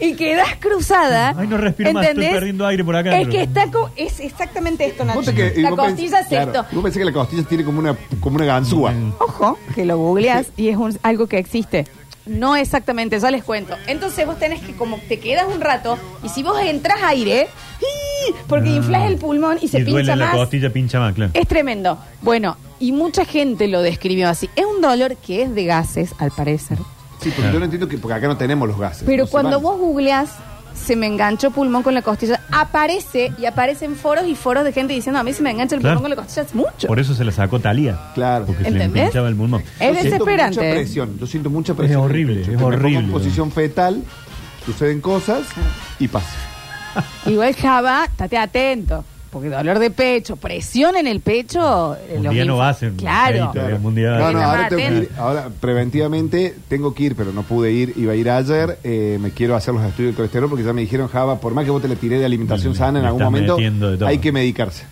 Y 0.00 0.14
quedas 0.16 0.56
cruzada. 0.58 1.34
Ay, 1.36 1.46
no 1.46 1.56
respiro 1.56 1.92
más, 1.92 2.06
estoy 2.06 2.26
perdiendo 2.28 2.66
aire 2.66 2.84
por 2.84 2.96
acá. 2.96 3.16
Es 3.18 3.28
que 3.28 3.42
está 3.42 3.70
co- 3.70 3.90
es 3.96 4.18
exactamente 4.20 4.84
esto, 4.86 5.04
Nacho. 5.04 5.32
Que- 5.34 5.54
la 5.56 5.70
costilla 5.70 6.20
es 6.20 6.26
claro, 6.28 6.46
esto. 6.52 6.66
Vos 6.72 6.82
pensás 6.82 6.98
que 6.98 7.04
la 7.04 7.12
costilla 7.12 7.42
tiene 7.44 7.64
como 7.64 7.78
una, 7.78 7.96
como 8.20 8.36
una 8.36 8.44
ganzúa. 8.44 8.92
Ojo, 9.20 9.58
que 9.74 9.84
lo 9.84 9.96
googleás 9.98 10.48
y 10.56 10.68
es 10.68 10.76
un- 10.76 10.98
algo 11.02 11.26
que 11.26 11.38
existe. 11.38 11.86
No 12.26 12.54
exactamente, 12.56 13.18
ya 13.18 13.30
les 13.30 13.42
cuento. 13.42 13.76
Entonces 13.86 14.24
vos 14.26 14.38
tenés 14.38 14.60
que 14.62 14.74
como 14.74 14.98
te 15.08 15.18
quedas 15.18 15.46
un 15.52 15.60
rato 15.60 15.98
y 16.22 16.28
si 16.28 16.42
vos 16.42 16.60
entras 16.60 16.98
aire, 17.02 17.48
porque 18.46 18.68
Ah. 18.70 18.72
inflas 18.76 19.10
el 19.10 19.16
pulmón 19.16 19.58
y 19.60 19.68
se 19.68 19.80
y 19.80 19.82
duele 19.82 19.98
pincha 20.00 20.16
la 20.16 20.26
más. 20.26 20.34
costilla, 20.36 20.70
pincha 20.70 21.00
más, 21.00 21.14
claro. 21.14 21.32
Es 21.34 21.48
tremendo. 21.48 21.98
Bueno, 22.20 22.56
y 22.78 22.92
mucha 22.92 23.24
gente 23.24 23.66
lo 23.68 23.82
describió 23.82 24.28
así. 24.28 24.48
Es 24.54 24.64
un 24.64 24.80
dolor 24.80 25.16
que 25.16 25.42
es 25.42 25.54
de 25.54 25.64
gases, 25.64 26.14
al 26.18 26.30
parecer. 26.30 26.78
Sí, 27.20 27.28
porque 27.30 27.34
Claro. 27.42 27.52
yo 27.54 27.58
no 27.60 27.64
entiendo 27.66 27.88
que 27.88 27.98
porque 27.98 28.14
acá 28.14 28.26
no 28.28 28.36
tenemos 28.36 28.68
los 28.68 28.78
gases. 28.78 29.02
Pero 29.06 29.22
no 29.24 29.26
se 29.26 29.30
cuando 29.32 29.50
van. 29.56 29.62
vos 29.62 29.78
googleás, 29.78 30.30
se 30.74 30.96
me 30.96 31.06
enganchó 31.06 31.50
pulmón 31.50 31.82
con 31.82 31.94
la 31.94 32.02
costilla, 32.02 32.40
aparece 32.50 33.32
y 33.38 33.46
aparecen 33.46 33.94
foros 33.96 34.26
y 34.26 34.34
foros 34.34 34.64
de 34.64 34.72
gente 34.72 34.92
diciendo 34.94 35.20
a 35.20 35.22
mí 35.22 35.32
se 35.32 35.42
me 35.42 35.50
engancha 35.50 35.74
el 35.76 35.80
Claro. 35.80 35.96
pulmón 36.00 36.10
con 36.10 36.16
la 36.18 36.24
costilla. 36.24 36.42
Es 36.46 36.54
mucho. 36.54 36.88
Por 36.88 36.98
eso 37.00 37.14
se 37.14 37.24
la 37.24 37.32
sacó 37.32 37.60
Talía. 37.60 37.98
Claro. 38.14 38.46
Porque 38.46 38.64
se 38.64 38.70
le 38.70 38.88
pinchaba 38.88 39.28
el 39.28 39.36
pulmón. 39.36 39.62
Es 39.62 39.68
Yo 39.78 40.00
siento 40.00 40.02
desesperante. 40.24 40.56
Mucha 40.56 40.68
¿eh? 40.68 40.74
presión. 40.74 41.18
Yo 41.18 41.26
siento 41.26 41.50
mucha 41.50 41.74
presión. 41.74 42.00
Es 42.00 42.04
horrible, 42.04 42.40
es 42.42 42.48
Me 42.48 42.54
pongo 42.54 42.66
horrible. 42.68 42.98
en 42.98 43.10
posición 43.10 43.52
fetal, 43.52 44.02
suceden 44.66 45.00
cosas 45.00 45.42
y 45.98 46.08
pasa. 46.08 46.28
Igual 47.26 47.54
Java, 47.54 48.04
estate 48.04 48.36
atento. 48.36 49.04
Porque 49.32 49.48
dolor 49.48 49.78
de 49.78 49.90
pecho, 49.90 50.36
presión 50.36 50.94
en 50.94 51.06
el 51.06 51.20
pecho. 51.20 51.96
eh, 51.96 52.16
Un 52.18 52.24
los 52.24 52.34
día 52.34 52.44
no 52.44 52.56
inf- 52.56 52.60
va 52.60 52.68
a 52.68 52.74
ser 52.74 52.92
Claro. 52.92 53.50
No, 53.54 53.90
no, 53.90 54.08
ahora, 54.26 54.32
más 54.46 54.68
tengo 54.68 54.76
que 54.82 54.88
ir- 54.88 54.96
atento. 55.04 55.22
ahora 55.22 55.48
preventivamente 55.58 56.54
tengo 56.68 56.92
que 56.94 57.02
ir, 57.04 57.16
pero 57.16 57.32
no 57.32 57.42
pude 57.42 57.72
ir, 57.72 57.94
iba 57.96 58.12
a 58.12 58.16
ir 58.16 58.28
ayer. 58.30 58.78
eh, 58.84 59.18
me 59.20 59.30
quiero 59.30 59.56
hacer 59.56 59.72
los 59.74 59.82
estudios 59.84 60.12
de 60.12 60.16
colesterol 60.16 60.48
porque 60.50 60.64
ya 60.64 60.72
me 60.74 60.82
dijeron, 60.82 61.08
Java, 61.08 61.40
por 61.40 61.54
más 61.54 61.64
que 61.64 61.70
vos 61.70 61.80
te 61.82 61.88
la 61.88 61.94
tiré 61.96 62.18
de 62.18 62.24
alimentación 62.26 62.72
Me- 62.72 62.78
sana 62.78 62.98
en 62.98 63.02
me 63.04 63.08
algún 63.08 63.22
estás 63.22 63.32
momento, 63.32 63.56
metiendo 63.56 63.90
de 63.90 63.96
todo. 63.96 64.08
hay 64.08 64.18
que 64.18 64.32
medicarse. 64.32 64.84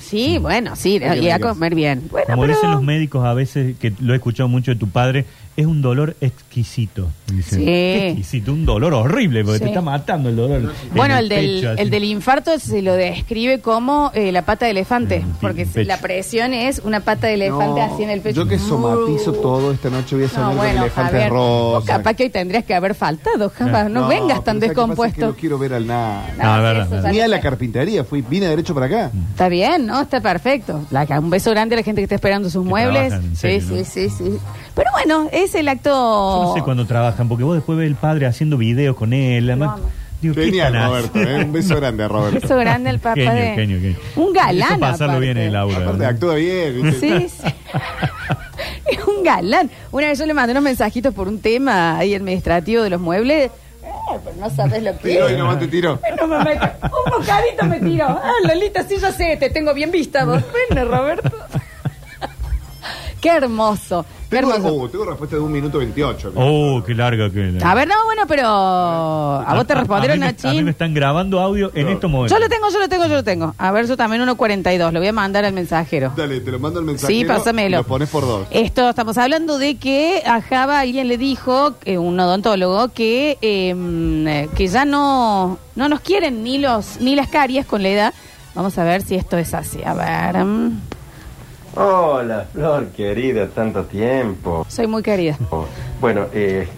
Sí, 0.00 0.38
bueno, 0.38 0.76
sí, 0.76 0.94
Hay 0.94 0.98
que 0.98 1.04
y 1.04 1.08
a 1.08 1.14
medicarse. 1.38 1.40
comer 1.54 1.74
bien. 1.74 2.02
Bueno, 2.10 2.26
Como 2.26 2.42
pero... 2.42 2.54
dicen 2.54 2.70
los 2.72 2.82
médicos 2.82 3.24
a 3.24 3.32
veces, 3.32 3.76
que 3.78 3.92
lo 4.00 4.12
he 4.12 4.16
escuchado 4.16 4.48
mucho 4.48 4.72
de 4.72 4.76
tu 4.76 4.88
padre, 4.88 5.24
es 5.56 5.66
un 5.66 5.82
dolor 5.82 6.16
exquisito. 6.20 7.08
Dicen. 7.26 7.60
Sí. 7.60 7.64
Qué 7.64 8.08
exquisito, 8.08 8.52
un 8.52 8.66
dolor 8.66 8.92
horrible, 8.94 9.42
porque 9.44 9.58
Sí. 9.58 9.64
te 9.64 9.70
está 9.70 9.80
matando 9.82 10.28
el 10.28 10.36
dolor. 10.36 10.60
en 10.60 10.70
Bueno, 10.94 11.16
el 11.16 11.28
del, 11.28 11.56
pecho, 11.60 11.70
así. 11.70 11.82
el 11.82 11.90
del 11.90 12.04
infarto 12.04 12.58
se 12.58 12.82
lo 12.82 12.94
describe 12.94 13.60
como 13.60 14.10
eh, 14.14 14.32
la 14.32 14.42
pata 14.42 14.64
de 14.66 14.72
elefante, 14.72 15.20
Mm, 15.20 15.32
porque 15.40 15.62
el 15.62 15.68
pecho. 15.68 15.86
la 15.88 15.98
presión 15.98 16.52
es 16.54 16.80
una 16.84 17.00
pata 17.00 17.26
de 17.28 17.34
elefante 17.34 17.80
No, 17.80 17.94
así 17.94 18.02
en 18.02 18.10
el 18.10 18.20
pecho. 18.20 18.42
Yo 18.42 18.48
que 18.48 18.58
somatizo 18.58 19.30
Uh. 19.32 19.42
todo 19.42 19.72
esta 19.72 19.90
noche 19.90 20.16
voy 20.16 20.24
a 20.24 20.28
sonar 20.28 20.42
No, 20.44 20.48
con 20.50 20.56
bueno, 20.58 20.80
elefante 20.82 21.12
Javier, 21.12 21.30
vos 21.32 21.74
rosa. 21.84 21.96
capaz 21.96 22.14
que 22.14 22.22
hoy 22.24 22.30
tendrías 22.30 22.64
que 22.64 22.74
haber 22.74 22.94
faltado, 22.94 23.50
Java. 23.50 23.84
No, 23.88 24.08
vengas 24.08 24.42
tan 24.44 24.58
pero 24.60 24.60
¿sabes 24.60 24.60
qué 24.60 24.60
pasa? 24.60 24.60
Es 24.60 24.64
que 24.64 24.66
descompuesto. 24.68 25.26
no 25.26 25.34
quiero 25.36 25.58
ver 25.58 25.74
al 25.74 25.86
nada. 25.86 26.26
No, 26.36 26.56
es 26.56 26.62
verdad, 26.62 26.82
eso 26.82 26.90
verdad. 26.90 27.08
ya 27.08 27.12
Ni 27.12 27.20
a 27.20 27.28
la 27.28 27.40
carpintería, 27.40 28.04
fui, 28.04 28.22
vine 28.22 28.46
derecho 28.48 28.74
para 28.74 28.86
acá. 28.86 29.10
Está 29.30 29.48
bien, 29.48 29.86
¿no? 29.86 30.00
Está 30.00 30.20
perfecto. 30.20 30.84
La- 30.90 31.04
un 31.20 31.30
beso 31.30 31.50
grande 31.50 31.74
a 31.74 31.78
la 31.78 31.84
gente 31.84 32.00
que 32.00 32.04
está 32.04 32.16
esperando 32.16 32.50
sus 32.50 32.62
Que 32.64 32.68
muebles. 32.68 33.08
trabajan, 33.08 33.24
en 33.24 33.36
Sí, 33.36 33.40
serio, 33.40 33.60
sí, 33.60 33.74
¿no? 33.74 33.84
sí, 33.84 34.08
sí. 34.10 34.38
Pero 34.74 34.90
bueno, 34.92 35.28
es 35.32 35.54
el 35.54 35.68
acto. 35.68 35.90
Yo 35.90 36.48
no 36.48 36.54
sé 36.54 36.62
cuándo 36.62 36.86
trabajan, 36.86 37.28
porque 37.28 37.44
vos 37.44 37.54
después 37.54 37.78
ves 37.78 37.86
el 37.88 37.94
padre 37.96 38.26
haciendo 38.26 38.56
videos 38.56 38.96
con 38.96 39.12
él. 39.12 39.48
además, 39.48 39.80
digo, 40.20 40.34
¿qué 40.34 40.46
Genial, 40.46 40.74
están 40.74 40.88
Roberto. 40.88 41.08
haciendo? 41.18 41.30
¿eh? 41.30 41.44
Un 41.44 41.52
beso 41.52 41.76
grande 41.80 42.02
a 42.04 42.08
Roberto. 42.08 42.40
Beso 42.40 42.56
grande 42.56 42.90
al 42.90 42.98
papá 42.98 43.14
Genio, 43.14 43.32
de. 43.34 43.54
genio, 43.54 43.80
genio. 43.80 43.96
Un 44.16 44.32
galán. 44.32 44.80
Pasarlo 44.80 45.12
aparte. 45.14 45.20
bien 45.20 45.36
el 45.38 45.54
aura. 45.56 45.76
Aparte 45.78 46.02
¿no? 46.02 46.08
actúa 46.08 46.34
bien. 46.34 46.82
¿viste? 46.82 47.00
Sí, 47.20 47.28
sí. 47.28 47.54
es 48.86 49.04
un 49.06 49.22
galán. 49.22 49.70
Una 49.92 50.08
vez 50.08 50.18
yo 50.18 50.26
le 50.26 50.34
mandé 50.34 50.52
unos 50.52 50.64
mensajitos 50.64 51.14
por 51.14 51.28
un 51.28 51.40
tema 51.40 51.98
ahí 51.98 52.14
administrativo 52.14 52.82
de 52.82 52.90
los 52.90 53.00
muebles. 53.00 53.50
Eh, 53.84 54.18
pero 54.24 54.36
no 54.38 54.50
sabes 54.50 54.82
lo 54.82 54.92
que 54.98 55.08
Tiro 55.10 55.28
es. 55.28 55.34
y 55.34 55.36
nomás 55.38 55.58
te 55.60 55.68
tiro. 55.68 56.00
No 56.20 56.26
me 56.26 56.38
meto. 56.44 56.66
Un 56.82 57.12
bocadito 57.20 57.64
me 57.66 57.80
tiró. 57.80 58.06
Ah, 58.08 58.32
Lolita, 58.44 58.82
sí, 58.82 58.96
yo 59.00 59.12
sé, 59.12 59.36
te 59.38 59.50
tengo 59.50 59.72
bien 59.72 59.90
vista 59.90 60.24
vos. 60.24 60.42
Bueno, 60.68 60.90
Roberto. 60.90 61.30
Qué 63.24 63.30
hermoso. 63.30 64.04
Qué 64.28 64.36
Tengo, 64.36 64.52
hermoso. 64.52 64.74
oh, 64.82 64.88
tengo 64.90 65.04
respuesta 65.06 65.36
de 65.36 65.42
un 65.42 65.50
minuto 65.50 65.78
28. 65.78 66.32
Oh, 66.34 66.82
qué 66.84 66.94
larga 66.94 67.30
que 67.30 67.58
A 67.64 67.74
ver, 67.74 67.88
no, 67.88 67.94
bueno, 68.04 68.24
pero. 68.28 68.46
¿A 68.46 69.54
vos 69.54 69.66
te 69.66 69.74
respondieron, 69.74 70.22
a 70.22 70.26
mí, 70.26 70.26
me, 70.26 70.26
a 70.26 70.32
mí 70.32 70.48
Nachín? 70.50 70.64
me 70.66 70.70
están 70.72 70.92
grabando 70.92 71.40
audio 71.40 71.70
en 71.74 71.88
estos 71.88 72.10
momentos. 72.10 72.36
Yo 72.38 72.42
lo 72.44 72.50
tengo, 72.50 72.68
yo 72.68 72.78
lo 72.80 72.88
tengo, 72.90 73.06
yo 73.06 73.14
lo 73.14 73.24
tengo. 73.24 73.54
A 73.56 73.70
ver, 73.72 73.86
yo 73.86 73.96
también 73.96 74.20
1.42. 74.26 74.92
Lo 74.92 74.98
voy 74.98 75.08
a 75.08 75.12
mandar 75.14 75.46
al 75.46 75.54
mensajero. 75.54 76.12
Dale, 76.14 76.40
te 76.40 76.50
lo 76.50 76.58
mando 76.58 76.80
el 76.80 76.84
mensaje. 76.84 77.14
Sí, 77.14 77.24
pásamelo. 77.24 77.78
Lo 77.78 77.84
pones 77.84 78.10
por 78.10 78.26
dos. 78.26 78.46
Esto, 78.50 78.90
estamos 78.90 79.16
hablando 79.16 79.56
de 79.56 79.76
que 79.76 80.22
a 80.26 80.42
Java 80.42 80.80
alguien 80.80 81.08
le 81.08 81.16
dijo, 81.16 81.76
eh, 81.86 81.96
un 81.96 82.20
odontólogo, 82.20 82.88
que, 82.92 83.38
eh, 83.40 84.48
que 84.54 84.66
ya 84.68 84.84
no, 84.84 85.58
no 85.76 85.88
nos 85.88 86.00
quieren 86.00 86.42
ni 86.44 86.58
los 86.58 87.00
ni 87.00 87.16
las 87.16 87.28
caries 87.28 87.64
con 87.64 87.82
la 87.82 87.88
edad. 87.88 88.14
Vamos 88.54 88.76
a 88.76 88.84
ver 88.84 89.00
si 89.00 89.14
esto 89.14 89.38
es 89.38 89.54
así. 89.54 89.82
A 89.82 89.94
ver. 89.94 90.44
mm, 90.44 90.80
Hola, 91.76 92.46
Flor, 92.52 92.86
querida, 92.88 93.48
tanto 93.48 93.84
tiempo. 93.84 94.64
soy 94.68 94.86
muy 94.86 95.02
querida. 95.02 95.36
Bueno, 96.00 96.26
eh, 96.32 96.68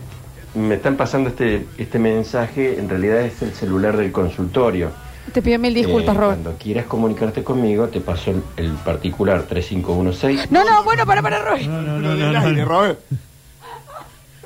me 0.55 0.77
están 0.77 0.97
pasando 0.97 1.29
este, 1.31 1.67
este 1.77 1.99
mensaje, 1.99 2.79
en 2.79 2.89
realidad 2.89 3.21
es 3.21 3.43
el 3.43 3.53
celular 3.53 3.97
del 3.97 4.11
consultorio. 4.13 4.91
Te 5.33 5.43
pido 5.43 5.59
mil 5.59 5.75
disculpas, 5.75 6.15
Eh, 6.15 6.19
Robert. 6.19 6.43
Cuando 6.43 6.59
quieras 6.59 6.87
comunicarte 6.87 7.43
conmigo, 7.43 7.89
te 7.89 8.01
paso 8.01 8.31
el, 8.31 8.43
el 8.57 8.73
particular 8.73 9.43
3516. 9.43 10.51
No, 10.51 10.65
no, 10.65 10.85
bueno, 10.85 11.05
para, 11.05 11.21
para, 11.21 11.41
Robert. 11.41 11.67
No, 11.67 11.83
no, 11.83 11.99
no, 11.99 12.15
no, 12.15 12.39
aire, 12.41 12.63
no. 12.63 12.65
Robert. 12.69 12.99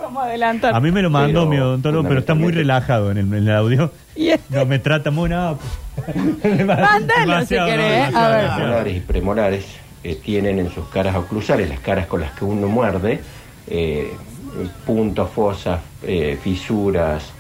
Vamos 0.00 0.22
a 0.22 0.26
adelantar. 0.26 0.74
A 0.74 0.80
mí 0.80 0.90
me 0.90 1.02
lo 1.02 1.10
mandó 1.10 1.46
mi 1.46 1.58
odontólogo, 1.58 2.08
pero 2.08 2.20
está 2.20 2.34
muy 2.34 2.50
relajado 2.52 3.10
en 3.12 3.18
el, 3.18 3.26
en 3.26 3.34
el 3.48 3.54
audio. 3.54 3.92
Y 4.16 4.30
este- 4.30 4.56
No, 4.56 4.64
me 4.64 4.78
trata 4.78 5.10
muy 5.10 5.28
nada. 5.28 5.56
Mándalo 6.66 7.40
si 7.46 7.54
querés, 7.54 8.14
a 8.14 8.28
ver. 8.30 8.50
Molares 8.50 8.96
y 8.96 9.00
premolares 9.00 9.66
eh, 10.02 10.18
tienen 10.22 10.58
en 10.58 10.70
sus 10.70 10.88
caras 10.88 11.14
oclusales, 11.16 11.68
las 11.68 11.80
caras 11.80 12.06
con 12.06 12.20
las 12.20 12.32
que 12.32 12.44
uno 12.44 12.68
muerde, 12.68 13.20
eh, 13.68 14.12
puntos, 14.86 15.30
fosas, 15.30 15.80
eh, 16.02 16.38
fisuras, 16.42 17.32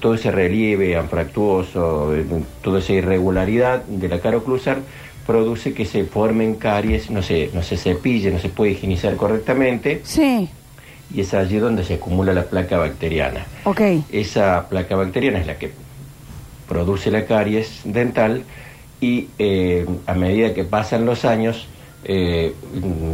todo 0.00 0.14
ese 0.14 0.30
relieve 0.30 0.96
anfractuoso, 0.96 2.12
toda 2.62 2.78
esa 2.78 2.92
irregularidad 2.92 3.82
de 3.82 4.08
la 4.08 4.20
cara 4.20 4.36
oclusal 4.36 4.78
produce 5.26 5.74
que 5.74 5.84
se 5.84 6.04
formen 6.04 6.54
caries, 6.54 7.10
no 7.10 7.20
se, 7.20 7.50
no 7.52 7.62
se 7.62 7.76
cepille, 7.76 8.30
no 8.30 8.38
se 8.38 8.48
puede 8.48 8.72
higienizar 8.72 9.16
correctamente 9.16 10.00
Sí, 10.04 10.48
y 11.12 11.20
es 11.20 11.34
allí 11.34 11.58
donde 11.58 11.84
se 11.84 11.94
acumula 11.94 12.32
la 12.32 12.44
placa 12.44 12.78
bacteriana. 12.78 13.44
ok. 13.64 13.80
Esa 14.12 14.68
placa 14.68 14.94
bacteriana 14.96 15.40
es 15.40 15.46
la 15.46 15.56
que 15.58 15.72
produce 16.68 17.10
la 17.10 17.24
caries 17.26 17.80
dental 17.84 18.44
y 19.00 19.28
eh, 19.38 19.86
a 20.06 20.14
medida 20.14 20.54
que 20.54 20.64
pasan 20.64 21.04
los 21.04 21.24
años, 21.24 21.66
eh, 22.04 22.54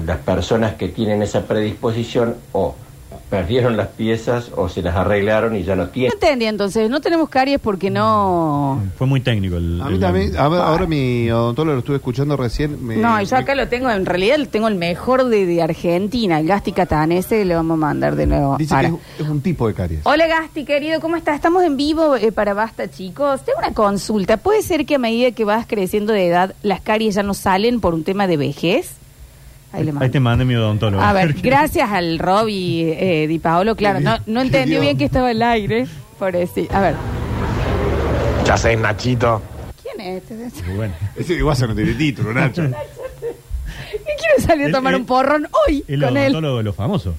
las 0.05 0.19
personas 0.19 0.75
que 0.75 0.89
tienen 0.89 1.23
esa 1.23 1.47
predisposición 1.47 2.37
o 2.53 2.75
perdieron 3.31 3.77
las 3.77 3.87
piezas 3.89 4.51
o 4.57 4.69
se 4.69 4.83
las 4.83 4.97
arreglaron 4.97 5.55
y 5.55 5.63
ya 5.63 5.77
no 5.77 5.85
No 5.85 5.89
tienen. 5.91 6.13
entendí 6.13 6.47
entonces, 6.47 6.91
no 6.91 7.01
tenemos 7.01 7.29
caries 7.29 7.61
porque 7.61 7.89
no... 7.89 8.83
Fue 8.99 9.07
muy 9.07 9.21
técnico 9.21 9.57
el. 9.57 9.81
A 9.81 9.85
mí 9.87 9.95
el- 9.95 10.01
también, 10.01 10.37
a 10.37 10.49
ver, 10.49 10.61
ahora 10.61 10.87
mi 10.87 11.31
odontólogo 11.31 11.75
lo 11.75 11.79
estuve 11.79 11.97
escuchando 11.97 12.37
recién. 12.37 12.85
Me, 12.85 12.97
No, 12.97 13.23
yo 13.23 13.37
me- 13.37 13.43
acá 13.43 13.55
lo 13.55 13.69
tengo, 13.69 13.89
en 13.91 14.05
realidad 14.05 14.37
lo 14.39 14.47
tengo 14.47 14.67
el 14.69 14.75
mejor 14.75 15.25
de, 15.27 15.47
de 15.47 15.63
Argentina, 15.63 16.41
el 16.41 16.47
Gasti 16.49 16.73
Catanese, 16.73 17.45
le 17.45 17.55
vamos 17.55 17.75
a 17.75 17.79
mandar 17.79 18.17
de 18.17 18.27
nuevo. 18.27 18.57
Dice 18.59 18.75
Ahora. 18.75 18.89
que 18.91 18.95
es, 18.97 19.21
es 19.21 19.29
un 19.29 19.41
tipo 19.41 19.69
de 19.69 19.75
caries. 19.75 20.01
Hola 20.03 20.27
Gasti, 20.27 20.65
querido, 20.65 21.01
¿cómo 21.01 21.15
estás? 21.17 21.37
Estamos 21.37 21.63
en 21.63 21.77
vivo 21.77 22.17
eh, 22.17 22.33
para 22.33 22.53
Basta, 22.53 22.91
chicos. 22.91 23.43
Tengo 23.45 23.61
una 23.61 23.73
consulta. 23.73 24.39
¿Puede 24.39 24.63
ser 24.63 24.85
que 24.87 24.97
a 24.97 24.99
medida 24.99 25.31
que 25.31 25.45
vas 25.45 25.67
creciendo 25.69 26.13
de 26.13 26.27
edad, 26.27 26.55
las 26.63 26.81
caries 26.81 27.15
ya 27.15 27.23
no 27.23 27.35
salen 27.35 27.81
por 27.81 27.95
un 27.95 28.03
tema 28.03 28.27
de 28.27 28.37
vejez? 28.37 28.97
Ahí 29.73 29.85
le 29.85 29.93
mando. 29.93 30.05
Ahí 30.05 30.11
te 30.11 30.21
mandé 30.21 30.45
mi 30.45 30.55
odontólogo. 30.57 31.03
A 31.03 31.13
ver, 31.13 31.33
gracias 31.43 31.89
al 31.91 32.19
Robbie 32.19 33.23
eh, 33.23 33.27
Di 33.29 33.39
Paolo, 33.39 33.77
claro, 33.77 34.01
no, 34.01 34.17
no 34.27 34.41
entendió 34.41 34.81
bien 34.81 34.99
que 34.99 35.05
estaba 35.05 35.29
al 35.31 35.41
aire. 35.43 35.87
Por 36.19 36.35
eso, 36.37 36.61
a 36.73 36.81
ver, 36.81 36.95
Ya 38.45 38.57
sé, 38.57 38.77
Nachito. 38.77 39.41
¿quién 39.83 40.01
es 40.01 40.31
este? 40.31 40.63
Muy 40.67 40.77
bueno. 40.77 40.95
Ese 41.17 41.37
de 41.37 41.43
WhatsApp 41.45 41.69
no 41.71 41.75
tiene 41.77 41.95
título, 41.95 42.33
Nacho. 42.33 42.63
¿Qué 43.91 43.99
quiere 44.19 44.41
salir 44.47 44.65
a 44.65 44.67
El- 44.67 44.73
tomar 44.73 44.95
el- 44.95 45.01
un 45.01 45.07
porrón 45.07 45.49
hoy 45.67 45.85
El 45.89 46.01
con 46.03 46.17
él? 46.17 46.23
odontólogo 46.33 46.57
de 46.59 46.63
los 46.65 46.75
famosos. 46.77 47.15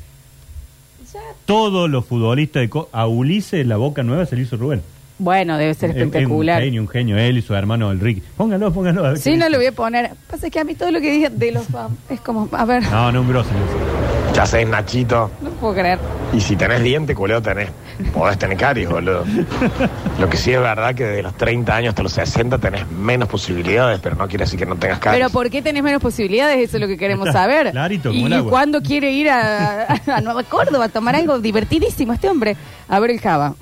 Ya. 1.13 1.20
Todos 1.46 1.89
los 1.89 2.05
futbolistas 2.05 2.62
de 2.62 2.70
Co- 2.70 2.89
a 2.91 3.08
Ulises 3.08 3.65
la 3.67 3.77
boca 3.77 4.03
nueva 4.03 4.25
se 4.25 4.36
le 4.36 4.43
hizo 4.43 4.55
Rubén. 4.58 4.81
Bueno, 5.23 5.55
debe 5.57 5.75
ser 5.75 5.91
Es- 5.91 5.97
es 5.97 6.01
espectacular. 6.03 6.57
un 6.57 6.63
genio, 6.63 6.81
un 6.81 6.87
genio. 6.87 7.17
Él 7.17 7.37
y 7.37 7.41
su 7.43 7.53
hermano 7.53 7.91
el 7.91 7.99
Ricky. 7.99 8.23
Póngalo, 8.35 8.73
póngalo. 8.73 9.05
a 9.05 9.09
ver 9.09 9.17
Sí, 9.19 9.31
no 9.31 9.35
dice. 9.45 9.49
lo 9.51 9.57
voy 9.57 9.67
a 9.67 9.71
poner. 9.71 10.11
Pasa 10.29 10.49
que 10.49 10.59
a 10.59 10.63
mí 10.63 10.73
todo 10.73 10.89
lo 10.91 10.99
que 10.99 11.11
dije 11.11 11.29
de 11.29 11.51
los 11.51 11.65
es 12.09 12.19
como, 12.21 12.49
a 12.51 12.65
ver, 12.65 12.81
No, 12.89 13.11
no, 13.11 13.21
un 13.21 13.29
grosso. 13.29 13.49
grosso. 13.51 14.33
Ya 14.33 14.45
sé, 14.47 14.65
Nachito. 14.65 15.29
no 15.41 15.49
puedo 15.51 15.75
creer. 15.75 15.99
Y 16.33 16.39
si 16.41 16.55
tenés 16.55 16.81
diente, 16.81 17.13
culeo, 17.13 17.39
tenés. 17.41 17.69
Podés 18.13 18.39
tener 18.39 18.57
caries, 18.57 18.89
boludo. 18.89 19.23
Lo 20.19 20.27
que 20.29 20.37
sí 20.37 20.51
es 20.53 20.59
verdad 20.59 20.95
que 20.95 21.03
de 21.03 21.21
los 21.21 21.35
30 21.37 21.75
años 21.75 21.89
hasta 21.89 22.01
los 22.01 22.13
60 22.13 22.57
tenés 22.57 22.89
menos 22.89 23.27
posibilidades, 23.29 23.99
pero 24.01 24.15
no 24.15 24.27
quiere 24.27 24.45
decir 24.45 24.57
que 24.57 24.65
no 24.65 24.75
tengas 24.77 24.97
caries. 24.99 25.19
Pero 25.21 25.29
¿por 25.31 25.49
qué 25.51 25.61
tenés 25.61 25.83
menos 25.83 26.01
posibilidades? 26.01 26.57
Eso 26.67 26.77
es 26.77 26.81
lo 26.81 26.87
que 26.87 26.97
queremos 26.97 27.29
saber. 27.31 27.69
clarito 27.71 28.09
como 28.09 28.27
¿Y, 28.27 28.33
y 28.33 28.41
cuándo 28.43 28.81
quiere 28.81 29.11
ir 29.11 29.29
a, 29.29 29.85
a 30.07 30.21
Nueva 30.21 30.43
Córdoba 30.43 30.85
a 30.85 30.89
tomar 30.89 31.15
algo 31.15 31.37
divertidísimo 31.39 32.13
este 32.13 32.27
hombre? 32.29 32.55
A 32.87 32.99
ver 32.99 33.11
el 33.11 33.19
Java. 33.19 33.53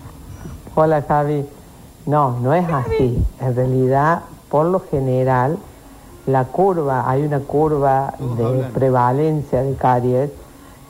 Hola 0.76 1.02
Javi. 1.02 1.46
No, 2.06 2.40
no 2.40 2.54
es 2.54 2.68
así. 2.70 3.26
En 3.40 3.56
realidad, 3.56 4.22
por 4.50 4.66
lo 4.68 4.80
general, 4.80 5.58
la 6.26 6.46
curva, 6.46 7.10
hay 7.10 7.24
una 7.24 7.40
curva 7.40 8.14
de 8.20 8.64
prevalencia 8.74 9.64
de 9.64 9.76
caries 9.76 10.30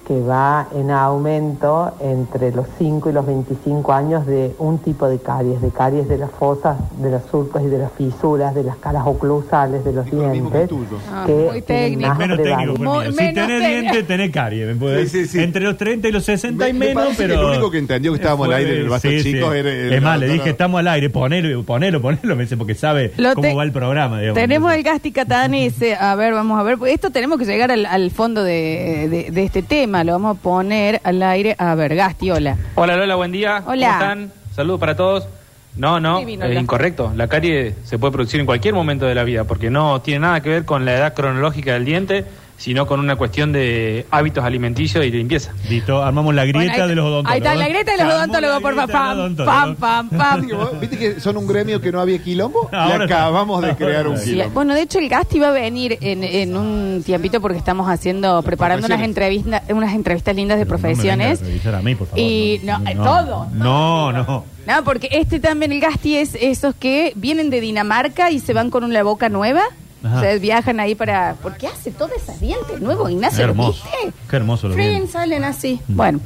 que 0.10 0.20
va 0.22 0.68
en 0.76 0.90
aumento 0.90 1.94
entre 2.02 2.52
los 2.52 2.66
5 2.80 3.12
y 3.12 3.14
los 3.14 3.28
25 3.28 3.94
años 3.94 4.26
de 4.26 4.56
un 4.58 4.80
tipo 4.80 5.08
de 5.08 5.20
caries, 5.20 5.62
de 5.62 5.70
caries 5.70 6.10
de 6.10 6.18
las 6.18 6.32
fosas, 6.32 6.78
de 7.00 7.12
los 7.12 7.22
surcos 7.30 7.62
y 7.62 7.68
de 7.68 7.78
las 7.78 7.92
fisuras, 7.92 8.56
de 8.56 8.64
las 8.64 8.78
caras 8.78 9.04
oclusales, 9.06 9.86
de 9.86 9.94
los 9.94 10.06
dientes. 10.10 10.68
Ah, 11.14 11.26
que 11.28 11.34
muy 11.52 11.62
técnico. 11.62 12.10
más 12.10 12.18
Menos 12.18 12.38
técnico 12.38 12.74
el 12.74 12.80
mío. 12.80 13.12
Si 13.12 13.18
menos 13.18 13.34
tenés 13.36 13.62
técnico. 13.62 13.82
diente, 13.94 14.04
tenés 14.04 14.32
caries. 14.32 14.78
¿me? 14.80 15.06
Sí, 15.06 15.10
sí, 15.10 15.28
sí. 15.28 15.40
Entre 15.44 15.62
los 15.62 15.78
30 15.78 16.08
y 16.08 16.12
los 16.12 16.24
60 16.24 16.68
y 16.68 16.74
Me- 16.74 16.80
me 16.80 16.86
menos, 16.88 17.04
parece 17.04 17.22
que 17.24 17.30
pero... 17.30 17.42
el 17.42 17.50
único 17.52 17.70
que 17.72 17.78
entendió 17.78 18.12
que 18.12 18.16
estábamos 18.18 18.48
al 18.48 18.54
aire 18.56 18.72
en 18.78 18.82
el 18.82 18.90
Basta 18.90 19.10
Chicos 19.10 19.54
era 19.56 19.70
el- 19.70 19.94
Es 19.94 20.02
más, 20.02 20.20
le 20.20 20.28
dije, 20.28 20.50
estamos 20.50 20.80
al 20.80 20.88
aire, 20.88 21.12
ponelo, 21.12 21.62
ponelo, 21.64 22.02
ponelo, 22.02 22.36
me 22.36 22.44
dice, 22.44 22.58
porque 22.58 22.74
sabe 22.74 23.14
Lo 23.18 23.36
cómo 23.36 23.48
te- 23.48 23.54
va 23.54 23.64
el 23.64 23.72
programa. 23.72 24.20
digamos. 24.20 24.42
Tenemos 24.42 24.74
el 24.74 24.82
Gasti 24.82 25.12
Catanese. 25.12 25.94
A 25.94 26.16
ver, 26.16 26.34
vamos 26.34 26.60
a 26.60 26.64
ver. 26.64 26.80
Esto 26.88 27.12
tenemos 27.12 27.38
que 27.38 27.46
llegar 27.46 27.70
al, 27.72 27.86
al 27.86 28.10
fondo 28.10 28.44
de, 28.44 29.08
de- 29.08 29.32
de 29.32 29.44
este 29.44 29.62
tema. 29.62 29.99
Lo 30.04 30.14
vamos 30.14 30.38
a 30.38 30.40
poner 30.40 31.02
al 31.04 31.22
aire. 31.24 31.56
A 31.58 31.76
ver, 31.76 31.96
Gasti, 31.96 32.32
hola. 32.32 32.58
Hola 32.76 32.96
Lola, 32.96 33.16
buen 33.16 33.32
día. 33.32 33.64
Hola. 33.66 33.88
¿Cómo 33.88 34.00
están? 34.00 34.32
Saludos 34.56 34.80
para 34.80 34.96
todos. 34.96 35.28
No, 35.76 36.00
no, 36.00 36.20
Divino, 36.20 36.46
es 36.46 36.60
incorrecto. 36.60 37.14
La 37.16 37.28
carie 37.28 37.76
se 37.84 37.98
puede 38.00 38.12
producir 38.12 38.40
en 38.40 38.46
cualquier 38.46 38.74
momento 38.74 39.06
de 39.06 39.16
la 39.16 39.24
vida 39.24 39.46
porque 39.46 39.70
no 39.70 40.02
tiene 40.02 40.22
nada 40.22 40.42
que 40.42 40.50
ver 40.50 40.66
con 40.66 40.84
la 40.84 40.94
edad 40.96 41.14
cronológica 41.14 41.74
del 41.74 41.86
diente, 41.86 42.26
sino 42.60 42.86
con 42.86 43.00
una 43.00 43.16
cuestión 43.16 43.52
de 43.52 44.06
hábitos 44.12 44.44
alimenticios 44.44 45.04
y 45.04 45.10
de 45.10 45.18
limpieza. 45.18 45.54
Listo, 45.70 46.04
armamos 46.04 46.36
la 46.36 46.44
grieta 46.44 46.60
Bueno, 46.60 46.84
ahí- 46.84 46.90
de 46.90 46.96
los 46.96 47.06
odontólogos. 47.06 47.32
Ahí 47.32 47.38
está 47.40 47.56
la 47.56 47.68
grieta 47.70 47.92
de 47.98 48.04
los 48.04 48.14
odontólogos, 48.14 48.62
por 48.62 48.76
favor. 48.76 49.36
Pam, 49.38 49.76
pam, 49.76 50.10
pam, 50.10 50.42
Viste 50.42 50.56
pam. 50.56 50.70
que- 50.72 50.78
¿Viste 50.80 50.98
que 50.98 51.20
son 51.22 51.38
un 51.38 51.48
gremio 51.48 51.80
que 51.82 51.92
no 51.92 52.00
había 52.02 52.22
quilombo? 52.22 52.70
Ahora 52.74 53.00
y 53.00 53.04
está. 53.04 53.16
acabamos 53.26 53.62
de 53.64 53.76
crear 53.76 54.08
un 54.08 54.18
Sí, 54.18 54.32
quilombo. 54.32 54.54
bueno, 54.54 54.74
de 54.76 54.82
hecho 54.82 55.00
el 55.00 55.10
Gasti 55.10 55.40
va 55.40 55.48
a 55.48 55.52
venir 55.52 55.98
en, 56.02 56.24
en 56.24 56.56
un 56.56 57.02
tiempito 57.06 57.40
porque 57.42 57.58
estamos 57.58 57.90
haciendo, 57.90 58.42
preparando 58.44 58.86
unas 58.88 59.02
entrevistas, 59.02 59.64
unas 59.70 59.94
entrevistas 59.96 60.36
lindas 60.36 60.60
de 60.60 60.66
Pero 60.66 60.78
no 60.78 60.82
me 60.84 60.90
profesiones. 60.94 61.42
revisar 61.42 61.76
a 61.76 61.82
mí, 61.82 61.96
por 61.96 62.08
favor. 62.08 62.20
Y 62.20 62.60
no, 62.64 62.78
eh, 62.86 62.96
todo. 62.96 63.48
No, 63.54 64.12
no. 64.12 64.46
No, 64.68 64.84
porque 64.84 65.08
este 65.14 65.40
también, 65.40 65.72
el 65.72 65.80
Gasti, 65.80 66.18
es 66.18 66.36
esos 66.36 66.76
que 66.76 67.14
vienen 67.16 67.50
de 67.50 67.62
Dinamarca 67.62 68.30
y 68.32 68.40
se 68.40 68.54
van 68.54 68.70
con 68.70 68.84
una 68.84 69.02
boca 69.02 69.30
nueva. 69.30 69.62
Ajá. 70.04 70.18
O 70.18 70.22
sea, 70.22 70.36
viajan 70.38 70.80
ahí 70.80 70.96
para... 70.96 71.36
¿Por 71.42 71.58
qué 71.58 71.68
hace 71.68 71.92
todos 71.92 72.12
esos 72.14 72.40
dientes 72.40 72.80
nuevos, 72.80 73.12
Ignacio? 73.12 73.38
Qué 73.40 73.44
¿Lo 73.46 73.50
hermoso. 73.52 73.84
viste? 73.84 74.14
Qué 74.30 74.36
hermoso 74.38 74.68
los 74.68 74.76
Frin, 74.76 74.90
dientes. 74.90 75.12
salen 75.12 75.44
así. 75.44 75.80
Mm. 75.88 75.96
Bueno, 75.96 76.20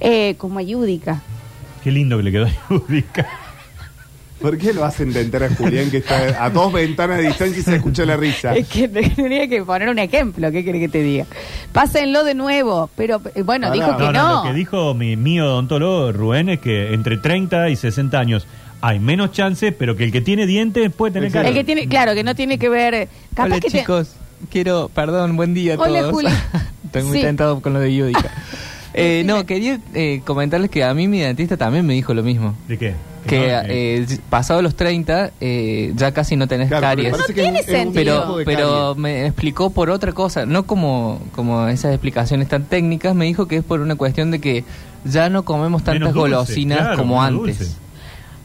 eh, 0.00 0.34
como 0.36 0.58
ayúdica. 0.58 1.20
Qué 1.84 1.90
lindo 1.92 2.16
que 2.16 2.22
le 2.24 2.32
quedó 2.32 2.46
a 2.46 2.50
Yudica. 2.70 3.26
¿Por 4.40 4.56
qué 4.56 4.72
lo 4.72 4.86
hacen 4.86 5.12
de 5.12 5.20
entera 5.20 5.46
a 5.46 5.54
Julián 5.54 5.90
que 5.90 5.98
está 5.98 6.42
a 6.42 6.48
dos 6.48 6.72
ventanas 6.72 7.18
de 7.18 7.24
distancia 7.24 7.60
y 7.60 7.62
se 7.62 7.76
escucha 7.76 8.06
la 8.06 8.16
risa? 8.16 8.54
Es 8.56 8.68
que 8.68 8.88
tenía 8.88 9.46
que 9.46 9.62
poner 9.62 9.90
un 9.90 9.98
ejemplo, 9.98 10.50
¿qué 10.50 10.64
quiere 10.64 10.80
que 10.80 10.88
te 10.88 11.02
diga? 11.02 11.26
Pásenlo 11.72 12.24
de 12.24 12.34
nuevo, 12.34 12.88
pero 12.96 13.20
eh, 13.34 13.42
bueno, 13.42 13.68
Pará. 13.68 13.74
dijo 13.84 13.96
que 13.98 14.02
No, 14.04 14.12
no. 14.12 14.28
no, 14.28 14.34
lo 14.44 14.50
que 14.50 14.56
dijo 14.56 14.94
mi, 14.94 15.16
mi 15.16 15.38
odontólogo 15.42 16.12
Rubén 16.12 16.48
es 16.48 16.58
que 16.60 16.94
entre 16.94 17.18
30 17.18 17.68
y 17.68 17.76
60 17.76 18.18
años 18.18 18.46
hay 18.80 18.98
menos 18.98 19.32
chances, 19.32 19.74
pero 19.78 19.96
que 19.96 20.04
el 20.04 20.12
que 20.12 20.20
tiene 20.20 20.46
dientes 20.46 20.90
puede 20.92 21.12
tener 21.12 21.30
cara. 21.32 21.48
El 21.48 21.54
que 21.54 21.64
tiene, 21.64 21.86
claro, 21.88 22.14
que 22.14 22.24
no 22.24 22.34
tiene 22.34 22.58
que 22.58 22.68
ver. 22.68 23.08
Capaz 23.34 23.44
Hola 23.46 23.60
que 23.60 23.70
te- 23.70 23.78
chicos, 23.80 24.12
quiero, 24.50 24.90
perdón, 24.94 25.36
buen 25.36 25.54
día 25.54 25.74
a 25.74 25.78
Hola, 25.78 26.00
todos. 26.00 26.12
Juli. 26.12 26.28
Estoy 26.86 27.02
muy 27.04 27.18
Sí. 27.18 27.24
tentado 27.24 27.60
con 27.60 27.72
lo 27.74 27.80
de 27.80 27.94
Yudica. 27.94 28.30
Eh, 28.92 29.22
no, 29.24 29.46
quería 29.46 29.78
eh, 29.94 30.20
comentarles 30.26 30.68
que 30.68 30.82
a 30.82 30.92
mí 30.94 31.06
mi 31.06 31.20
dentista 31.20 31.56
también 31.56 31.86
me 31.86 31.94
dijo 31.94 32.12
lo 32.12 32.24
mismo. 32.24 32.56
¿De 32.66 32.76
qué? 32.76 32.94
Que 33.24 33.38
No, 33.38 33.62
eh, 33.68 34.04
pasado 34.28 34.62
los 34.62 34.74
30 34.74 35.30
eh, 35.40 35.92
ya 35.94 36.10
casi 36.10 36.34
no 36.34 36.48
tenés 36.48 36.66
Claro, 36.66 36.82
caries. 36.82 37.16
No 37.16 37.24
tiene 37.32 37.62
sentido. 37.62 37.92
Pero, 38.42 38.44
pero 38.44 38.94
me 38.96 39.26
explicó 39.26 39.70
por 39.70 39.90
otra 39.90 40.10
cosa, 40.10 40.44
no 40.44 40.64
como, 40.66 41.22
como 41.36 41.68
esas 41.68 41.92
explicaciones 41.92 42.48
tan 42.48 42.64
técnicas, 42.64 43.14
me 43.14 43.26
dijo 43.26 43.46
que 43.46 43.58
es 43.58 43.62
por 43.64 43.78
una 43.80 43.94
cuestión 43.94 44.32
de 44.32 44.40
que 44.40 44.64
ya 45.04 45.28
no 45.28 45.44
comemos 45.44 45.84
tantas 45.84 46.12
dulce, 46.12 46.18
golosinas 46.34 46.78
claro, 46.80 46.96
como 46.98 47.22
antes. 47.22 47.58
dulce. 47.60 47.74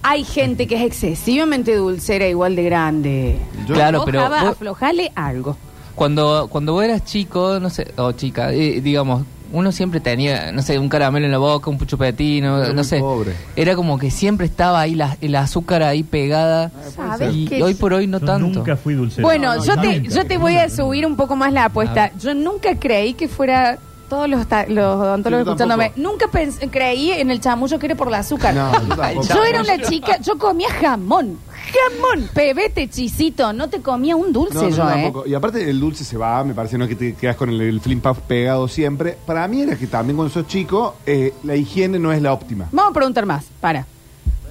Hay 0.08 0.24
gente 0.24 0.68
que 0.68 0.76
es 0.76 0.82
excesivamente 0.84 1.76
dulcera, 1.76 2.28
igual 2.28 2.56
de 2.56 2.64
grande. 2.64 3.38
Yo- 3.68 3.74
Claro, 3.74 4.04
pero 4.06 4.30
vos- 4.30 4.38
aflojale 4.44 5.12
algo. 5.16 5.58
Cuando, 5.96 6.48
cuando 6.52 6.74
vos 6.74 6.84
eras 6.84 7.04
chico, 7.06 7.60
no 7.60 7.70
sé, 7.70 7.92
o 7.98 8.12
chica, 8.12 8.52
eh, 8.54 8.82
digamos, 8.82 9.24
uno 9.54 9.72
siempre 9.72 10.00
tenía, 10.02 10.52
no 10.52 10.62
sé, 10.62 10.78
un 10.78 10.90
caramelo 10.90 11.26
en 11.26 11.32
la 11.32 11.38
boca, 11.38 11.70
un 11.70 11.80
chupetino, 11.80 12.58
Era 12.60 12.68
no 12.70 12.74
muy 12.76 12.84
sé. 12.84 13.00
pobre. 13.00 13.34
Era 13.56 13.76
como 13.76 13.98
que 13.98 14.12
siempre 14.12 14.46
estaba 14.46 14.82
ahí 14.82 14.94
la, 14.96 15.18
el 15.22 15.34
azúcar 15.36 15.84
ahí 15.84 16.04
pegada. 16.04 16.72
¿Sabes 16.96 17.34
Y 17.34 17.48
qué? 17.48 17.64
hoy 17.64 17.74
por 17.76 17.94
hoy 17.94 18.08
no 18.08 18.20
Yo 18.20 18.26
tanto. 18.26 18.48
nunca 18.60 18.76
fui 18.76 18.94
dulcero. 18.94 19.26
Bueno, 19.26 19.56
No, 19.56 19.64
yo 19.64 19.80
te, 19.80 20.00
nunca, 20.02 20.14
yo 20.16 20.26
te 20.28 20.38
voy 20.38 20.58
a 20.58 20.70
subir 20.70 21.06
un 21.06 21.16
poco 21.16 21.36
más 21.38 21.54
la 21.54 21.66
apuesta. 21.66 22.12
Yo 22.20 22.34
nunca 22.34 22.76
creí 22.78 23.14
que 23.14 23.28
fuera 23.30 23.78
todos 24.10 24.30
los, 24.30 24.48
ta- 24.48 24.66
los 24.68 24.96
odontólogos 25.02 25.46
yo 25.46 25.52
escuchándome. 25.54 25.90
tampoco. 25.92 26.10
Nunca 26.10 26.28
pensé- 26.32 26.70
creí 26.70 27.12
en 27.12 27.32
el 27.32 27.40
chamullo 27.42 27.78
que 27.80 27.86
era 27.88 27.96
por 27.96 28.08
el 28.08 28.14
azúcar. 28.16 28.54
No, 28.54 28.72
yo 28.88 28.96
tampoco. 28.96 29.28
yo 29.34 29.44
era 29.44 29.62
una 29.62 29.82
chica, 29.82 30.20
yo 30.22 30.38
comía 30.38 30.70
jamón. 30.70 31.38
Jamón, 31.66 32.30
pebete, 32.34 32.88
chisito. 32.90 33.52
No 33.52 33.70
te 33.70 33.82
comía 33.82 34.16
un 34.16 34.32
dulce 34.32 34.54
No, 34.56 34.62
no, 34.64 34.70
yo, 34.70 34.84
¿eh? 34.90 35.02
tampoco. 35.04 35.28
Y 35.28 35.34
aparte 35.34 35.68
el 35.70 35.80
dulce 35.80 36.04
se 36.04 36.16
va, 36.18 36.44
me 36.44 36.54
parece, 36.54 36.78
no 36.78 36.84
es 36.86 36.90
que 36.90 36.96
te 36.96 37.14
quedas 37.16 37.36
con 37.36 37.50
el, 37.50 37.60
el 37.62 37.82
flim 37.82 38.02
puff 38.02 38.20
pegado 38.20 38.68
siempre. 38.68 39.18
Para 39.26 39.48
mí 39.48 39.62
era 39.62 39.76
que 39.76 39.88
también 39.88 40.16
cuando 40.16 40.34
sos 40.34 40.48
chico, 40.48 40.96
eh, 41.06 41.34
la 41.44 41.56
higiene 41.56 41.98
no 42.00 42.12
es 42.14 42.22
la 42.22 42.34
óptima. 42.34 42.68
Vamos 42.72 42.92
a 42.92 42.94
preguntar 42.94 43.26
más. 43.26 43.46
Para. 43.60 43.86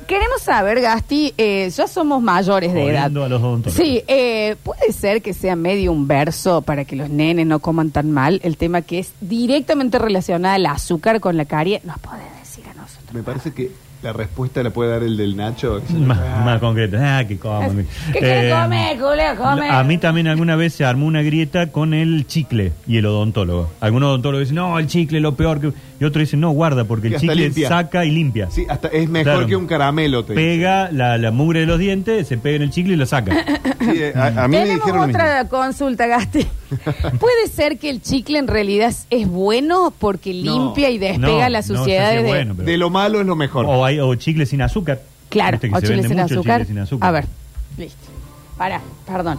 Queremos 0.07 0.43
saber, 0.43 0.81
Gasti, 0.81 1.35
eh, 1.37 1.71
ya 1.71 1.87
somos 1.87 2.23
mayores 2.23 2.73
de 2.73 2.91
edad. 2.91 3.05
A 3.05 3.09
los 3.09 3.43
odontólogos. 3.43 3.75
Sí, 3.75 4.03
eh, 4.07 4.57
puede 4.63 4.93
ser 4.93 5.23
que 5.23 5.35
sea 5.35 5.57
medio 5.57 5.93
un 5.93 6.07
verso 6.07 6.63
para 6.63 6.85
que 6.85 6.97
los 6.97 7.09
nenes 7.09 7.47
no 7.47 7.59
coman 7.59 7.91
tan 7.91 8.11
mal 8.11 8.41
el 8.43 8.57
tema 8.57 8.83
que 8.83 8.99
es 8.99 9.13
directamente 9.21 9.99
relacionado 9.99 10.55
al 10.55 10.67
azúcar 10.67 11.21
con 11.21 11.37
la 11.37 11.45
carie. 11.45 11.81
Nos 11.85 11.99
puede 11.99 12.23
decir 12.41 12.65
a 12.67 12.75
nosotros. 12.75 13.13
Me 13.13 13.23
parece 13.23 13.53
que 13.53 13.71
la 14.05 14.13
respuesta 14.13 14.63
la 14.63 14.69
puede 14.71 14.91
dar 14.91 15.03
el 15.03 15.17
del 15.17 15.35
Nacho. 15.37 15.81
Más, 15.99 16.19
más 16.45 16.61
concreto. 16.61 16.99
Ah, 17.01 17.25
que 17.27 17.39
coman. 17.39 17.87
¿Qué 18.13 18.49
Eh, 18.49 18.51
comer, 18.53 18.99
Julio? 18.99 19.25
Come. 19.37 19.69
A 19.71 19.83
mí 19.83 19.97
también 19.99 20.27
alguna 20.29 20.57
vez 20.57 20.75
se 20.75 20.85
armó 20.85 21.07
una 21.07 21.23
grieta 21.23 21.69
con 21.73 21.95
el 21.95 22.27
chicle 22.27 22.73
y 22.87 22.99
el 22.99 23.07
odontólogo. 23.07 23.71
Algunos 23.81 24.11
odontólogos 24.11 24.43
dicen, 24.49 24.57
no, 24.57 24.79
el 24.79 24.87
chicle 24.87 25.19
es 25.19 25.23
lo 25.23 25.35
peor. 25.35 25.59
Que... 25.61 25.73
Y 26.01 26.05
otros 26.05 26.21
dicen, 26.21 26.41
no, 26.41 26.51
guarda, 26.51 26.85
porque 26.85 27.09
Que 27.09 27.15
el 27.15 27.21
chicle 27.23 27.35
limpia. 27.37 27.69
saca 27.69 28.05
y 28.05 28.11
limpia. 28.11 28.51
Sí, 28.51 28.67
hasta 28.69 28.89
es 28.89 29.09
mejor 29.09 29.33
Claro. 29.33 29.47
que 29.47 29.57
un 29.57 29.67
caramelo. 29.67 30.25
Te. 30.25 30.35
Pega 30.35 30.91
la, 30.93 31.17
la 31.17 31.31
mugre 31.31 31.61
de 31.61 31.67
los 31.67 31.79
dientes, 31.79 32.29
se 32.29 32.37
pega 32.37 32.57
en 32.57 32.63
el 32.63 32.71
chicle 32.71 32.93
y 32.95 32.97
lo 32.97 33.07
saca. 33.07 33.33
Sí, 33.81 33.91
eh, 34.03 34.13
a, 34.15 34.45
a 34.45 34.49
mí 34.49 34.57
me 34.59 34.65
dijeron 34.67 35.09
otra 35.11 35.49
consulta, 35.49 36.07
Gasti. 36.07 36.47
¿Puede 37.21 37.49
ser 37.49 37.79
que 37.79 37.91
el 37.91 38.01
chicle 38.03 38.39
en 38.39 38.47
realidad 38.49 38.93
es 39.11 39.29
bueno 39.29 39.93
porque 39.99 40.33
limpia 40.33 40.91
y 40.91 40.99
despega 40.99 41.19
No, 41.45 41.49
las 41.49 41.69
no 41.69 41.75
sé 41.75 41.79
si 41.79 41.85
suciedades 41.85 42.17
es 42.19 42.23
de... 42.25 42.29
bueno, 42.29 42.55
pero- 42.57 42.67
De 42.67 42.77
lo 42.77 42.91
malo 42.91 43.21
es 43.21 43.27
lo 43.27 43.37
mejor. 43.37 43.65
o, 43.67 43.85
hay, 43.85 43.99
o 44.01 44.15
chicle 44.15 44.47
sin 44.47 44.63
azúcar. 44.63 45.03
Claro, 45.29 45.53
Viste 45.59 45.69
que 45.71 45.75
o 45.75 45.81
se 45.81 45.87
chile 45.87 45.95
vende 46.03 46.09
sin 46.09 46.17
mucho 46.23 46.35
azúcar. 46.35 46.61
chicle 46.61 46.75
sin 46.75 46.79
azúcar. 46.83 47.09
A 47.09 47.13
ver, 47.13 47.25
listo. 47.79 47.99
Para, 48.57 48.81
perdón. 49.07 49.39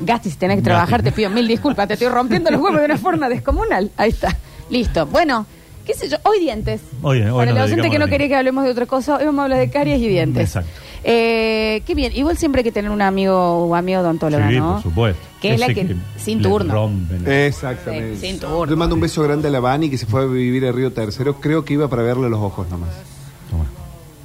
Gasti, 0.00 0.30
si 0.30 0.36
tenés 0.36 0.56
que 0.56 0.62
trabajar, 0.62 1.02
te 1.02 1.12
pido 1.12 1.28
mil 1.30 1.46
disculpas. 1.46 1.86
Te 1.88 1.94
estoy 1.94 2.08
rompiendo 2.08 2.50
los 2.50 2.60
huevos 2.60 2.78
de 2.80 2.86
una 2.86 2.96
forma 2.98 3.28
descomunal. 3.28 3.90
Ahí 3.96 4.10
está. 4.10 4.36
Listo. 4.70 5.06
Bueno, 5.06 5.46
qué 5.86 5.94
sé 5.94 6.08
yo. 6.08 6.16
Hoy 6.24 6.40
dientes. 6.40 6.80
Hoy- 7.02 7.20
hoy 7.22 7.30
Para 7.32 7.46
nos 7.52 7.56
el 7.56 7.62
oyente 7.64 7.82
dedicamos 7.82 7.90
que 7.90 7.96
a 7.96 7.98
no 7.98 8.06
quería 8.10 8.28
que 8.28 8.36
hablemos 8.36 8.64
de 8.64 8.70
otra 8.70 8.86
cosa, 8.86 9.16
hoy 9.16 9.24
vamos 9.26 9.40
a 9.40 9.42
hablar 9.44 9.58
de 9.60 9.70
caries 9.70 10.00
y 10.00 10.08
dientes. 10.08 10.42
Exacto. 10.42 10.70
Eh, 11.02 11.82
qué 11.86 11.94
bien. 11.94 12.12
Igual 12.14 12.36
siempre 12.36 12.60
hay 12.60 12.64
que 12.64 12.72
tener 12.72 12.90
un 12.90 13.00
amigo 13.02 13.34
o 13.66 13.74
amigo 13.74 14.00
odontólogo, 14.00 14.48
Sí, 14.48 14.56
¿no? 14.58 14.72
por 14.74 14.82
supuesto. 14.82 15.22
Que 15.40 15.54
es 15.54 15.60
la 15.60 15.66
Ese 15.66 15.74
que- 15.74 15.96
sin 16.18 16.42
le 16.42 16.48
turno. 16.48 16.74
rompen. 16.74 17.26
Exactamente. 17.26 18.16
Sí, 18.16 18.26
sin 18.28 18.38
turno. 18.40 18.66
Yo 18.66 18.76
mando 18.76 18.94
un 18.94 19.00
beso 19.00 19.22
grande 19.22 19.48
a 19.48 19.50
la 19.50 19.60
Bani 19.60 19.88
que 19.88 19.96
se 19.98 20.06
fue 20.06 20.22
a 20.22 20.26
vivir 20.26 20.66
a 20.66 20.72
Río 20.72 20.92
Tercero. 20.92 21.36
Creo 21.40 21.64
que 21.64 21.72
iba 21.74 21.88
para 21.88 22.02
verle 22.02 22.28
los 22.28 22.40
ojos 22.40 22.68
nomás. 22.68 22.90
Toma. 23.50 23.64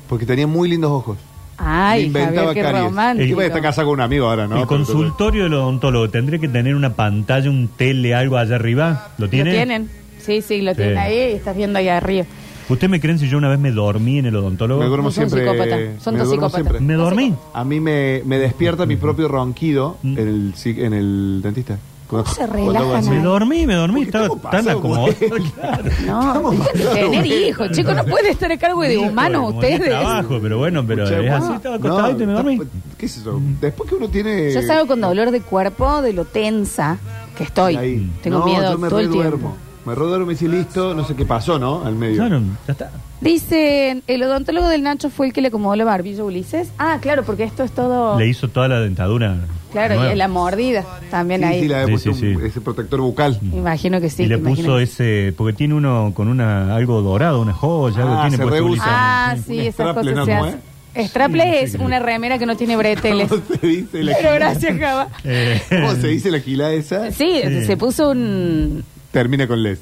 Porque 0.10 0.26
tenía 0.26 0.48
muy 0.48 0.70
lindos 0.70 0.92
ojos. 0.92 1.18
Ay, 1.58 2.02
Le 2.02 2.08
inventaba 2.08 2.48
Javier, 2.48 2.54
qué 2.54 2.62
caries. 2.72 2.84
romántico. 2.90 3.30
Iba 3.30 3.44
a 3.44 3.46
estar 3.46 3.62
casado 3.62 3.88
con 3.88 3.94
un 3.94 4.02
amigo 4.02 4.28
ahora, 4.28 4.46
¿no? 4.46 4.60
el 4.60 4.68
consultorio 4.68 5.44
del 5.44 5.54
odontólogo 5.54 6.10
tendría 6.10 6.38
que 6.38 6.50
tener 6.50 6.76
una 6.76 6.94
pantalla, 6.96 7.50
un 7.50 7.70
tele, 7.70 8.14
algo 8.14 8.36
allá 8.36 8.56
arriba. 8.56 9.12
¿Lo 9.18 9.30
tiene? 9.30 9.52
¿Lo 9.52 9.56
tienen? 9.56 9.90
Sí, 10.20 10.42
sí, 10.42 10.62
lo 10.62 10.72
Sí. 10.72 10.78
tienen 10.78 10.98
ahí 10.98 11.14
y 11.16 11.36
estás 11.36 11.56
viendo 11.56 11.80
ahí 11.80 11.88
arriba. 11.88 12.26
¿Usted 12.68 12.90
me 12.90 13.00
creen 13.00 13.20
si 13.20 13.28
yo 13.30 13.38
una 13.38 13.50
vez 13.50 13.60
me 13.60 13.72
dormí 13.72 14.18
en 14.20 14.26
el 14.26 14.36
odontólogo? 14.36 14.82
Me 14.82 14.88
duermo 14.88 15.12
Son 15.12 15.30
siempre. 15.30 15.42
psicópatas, 15.52 16.04
son 16.04 16.14
me 16.16 16.20
dos 16.22 16.28
duermo 16.30 16.50
psicópatas. 16.50 16.72
siempre. 16.78 16.80
¿Me 16.82 16.94
dormí? 16.96 17.36
A 17.54 17.64
mí 17.64 17.80
me, 17.80 18.22
me 18.26 18.40
despierta 18.40 18.86
mi 18.86 18.96
propio 18.96 19.28
ronquido 19.28 19.98
Mm. 20.02 20.18
en 20.18 20.28
el, 20.28 20.54
psi- 20.56 20.80
en 20.84 20.94
el 20.94 21.42
dentista. 21.44 21.78
Cuando- 22.08 22.30
se 22.30 22.36
cuando 22.38 22.56
hago 22.62 22.72
relajan 22.72 22.96
así. 22.98 23.10
Me 23.10 23.22
dormí, 23.24 23.66
me 23.68 23.74
dormí. 23.74 24.06
Porque 24.06 24.18
Estaba 24.18 24.26
estamos 24.26 24.42
tan 24.44 24.52
pasados, 24.52 24.80
acomodado. 24.80 25.06
güey. 25.30 25.52
Claro. 25.56 25.84
No, 26.06 26.28
Estamos 26.28 26.52
dejen 26.52 26.66
de 26.66 26.84
pasando, 26.84 26.94
tener 27.12 27.18
güey. 27.26 27.50
hijos, 27.50 27.72
chicos, 27.72 27.96
no 27.96 28.06
puede 28.06 28.30
estar 28.30 28.52
a 28.52 28.58
cargo 28.58 28.82
de 28.84 28.98
humanos 29.00 29.42
como 29.46 29.64
en 29.64 29.66
el 29.68 29.74
ustedes. 29.74 29.90
trabajo, 30.00 30.40
pero 30.42 30.58
bueno, 30.60 30.86
pero 30.88 31.04
Escucha, 31.04 31.22
es 31.24 31.32
así, 31.32 31.54
estaba 31.54 31.78
no, 31.80 31.88
acostadito 31.88 32.24
y 32.24 32.26
me 32.28 32.34
dormí. 32.34 32.60
¿Qué 32.98 33.06
es 33.08 33.18
eso? 33.18 33.42
Después 33.62 33.90
que 33.90 33.96
uno 33.96 34.08
tiene. 34.10 34.54
Yo 34.54 34.62
salgo 34.62 34.88
con 34.88 35.02
dolor 35.02 35.32
de 35.32 35.42
cuerpo 35.42 36.02
de 36.04 36.14
lo 36.14 36.26
tensa 36.26 36.98
que 37.38 37.44
estoy. 37.44 37.76
Ahí. 37.76 38.12
Tengo 38.22 38.40
No, 38.40 38.46
miedo 38.46 38.72
yo 38.74 38.78
me 38.78 38.88
todo 38.90 39.00
el 39.00 39.08
reduermo. 39.08 39.58
Me 39.86 39.94
reduermo 39.96 40.32
y 40.32 40.34
dice 40.34 40.48
listo, 40.48 40.94
no 40.96 41.06
sé 41.06 41.16
qué 41.16 41.26
pasó, 41.26 41.60
¿no? 41.60 41.84
Al 41.86 41.96
medio. 41.96 42.18
Claro, 42.18 42.42
ya 42.68 42.72
está. 42.72 42.92
Dicen, 43.22 44.04
el 44.08 44.24
odontólogo 44.24 44.68
del 44.68 44.84
Nacho 44.84 45.10
fue 45.10 45.28
el 45.28 45.34
que 45.34 45.42
le 45.42 45.48
acomodó 45.50 45.76
la 45.76 45.86
barbilla 45.86 46.22
a 46.22 46.26
Ulises. 46.26 46.70
Ah, 46.78 46.98
claro, 47.02 47.24
porque 47.24 47.44
esto 47.44 47.64
es 47.64 47.72
todo. 47.72 48.18
Le 48.20 48.28
hizo 48.28 48.50
toda 48.50 48.68
la 48.68 48.80
dentadura. 48.80 49.36
Claro, 49.72 49.96
nueva. 49.96 50.14
y 50.14 50.16
la 50.16 50.28
mordida 50.30 50.86
también 51.12 51.42
Sí, 51.42 51.48
ahí. 51.48 51.62
sí, 51.62 51.68
le 51.68 51.76
había 51.76 51.86
Sí, 51.86 51.92
puesto 51.92 52.14
sí, 52.14 52.26
un- 52.34 52.40
sí. 52.42 52.46
ese 52.48 52.62
protector 52.62 53.02
bucal. 53.02 53.38
Imagino 53.54 54.00
que 54.00 54.10
sí. 54.10 54.24
y 54.24 54.28
le 54.28 54.38
puso 54.38 54.80
ese, 54.80 55.34
porque 55.38 55.54
tiene 55.54 55.74
uno 55.74 56.14
con 56.16 56.30
una 56.30 56.76
algo 56.76 57.02
dorado, 57.02 57.42
una 57.42 57.54
joya, 57.54 58.04
algo 58.04 58.14
Ah, 58.16 58.22
tiene 58.22 58.38
se 58.38 58.44
puesto 58.44 58.56
rehúsa. 58.56 58.72
Ulises. 58.72 58.88
Ah, 58.90 59.34
Un 59.38 59.44
sí, 59.44 59.60
esas 59.60 59.74
straple 59.74 60.12
cosas 60.14 60.26
se 60.26 60.34
hacen. 60.34 61.08
Straple 61.10 61.44
Sí, 61.44 61.58
es 61.66 61.76
una 61.76 62.00
remera 62.00 62.38
que 62.40 62.46
no 62.46 62.56
tiene 62.56 62.78
breteles. 62.78 63.28
¿Cómo 63.28 63.42
se 63.60 63.68
dice 63.68 64.02
la 64.04 64.16
Pero 64.18 64.34
gracias, 64.36 64.80
Java. 64.80 65.08
Eh, 65.26 65.62
¿Cómo 65.70 65.92
se 65.96 66.08
dice 66.08 66.32
la 66.32 66.40
gila 66.40 66.72
esa? 66.72 67.12
Sí, 67.12 67.42
Sí. 67.44 67.66
se 67.66 67.76
puso 67.76 68.12
un 68.12 68.82
Termina 69.16 69.48
con 69.48 69.64
les. 69.64 69.80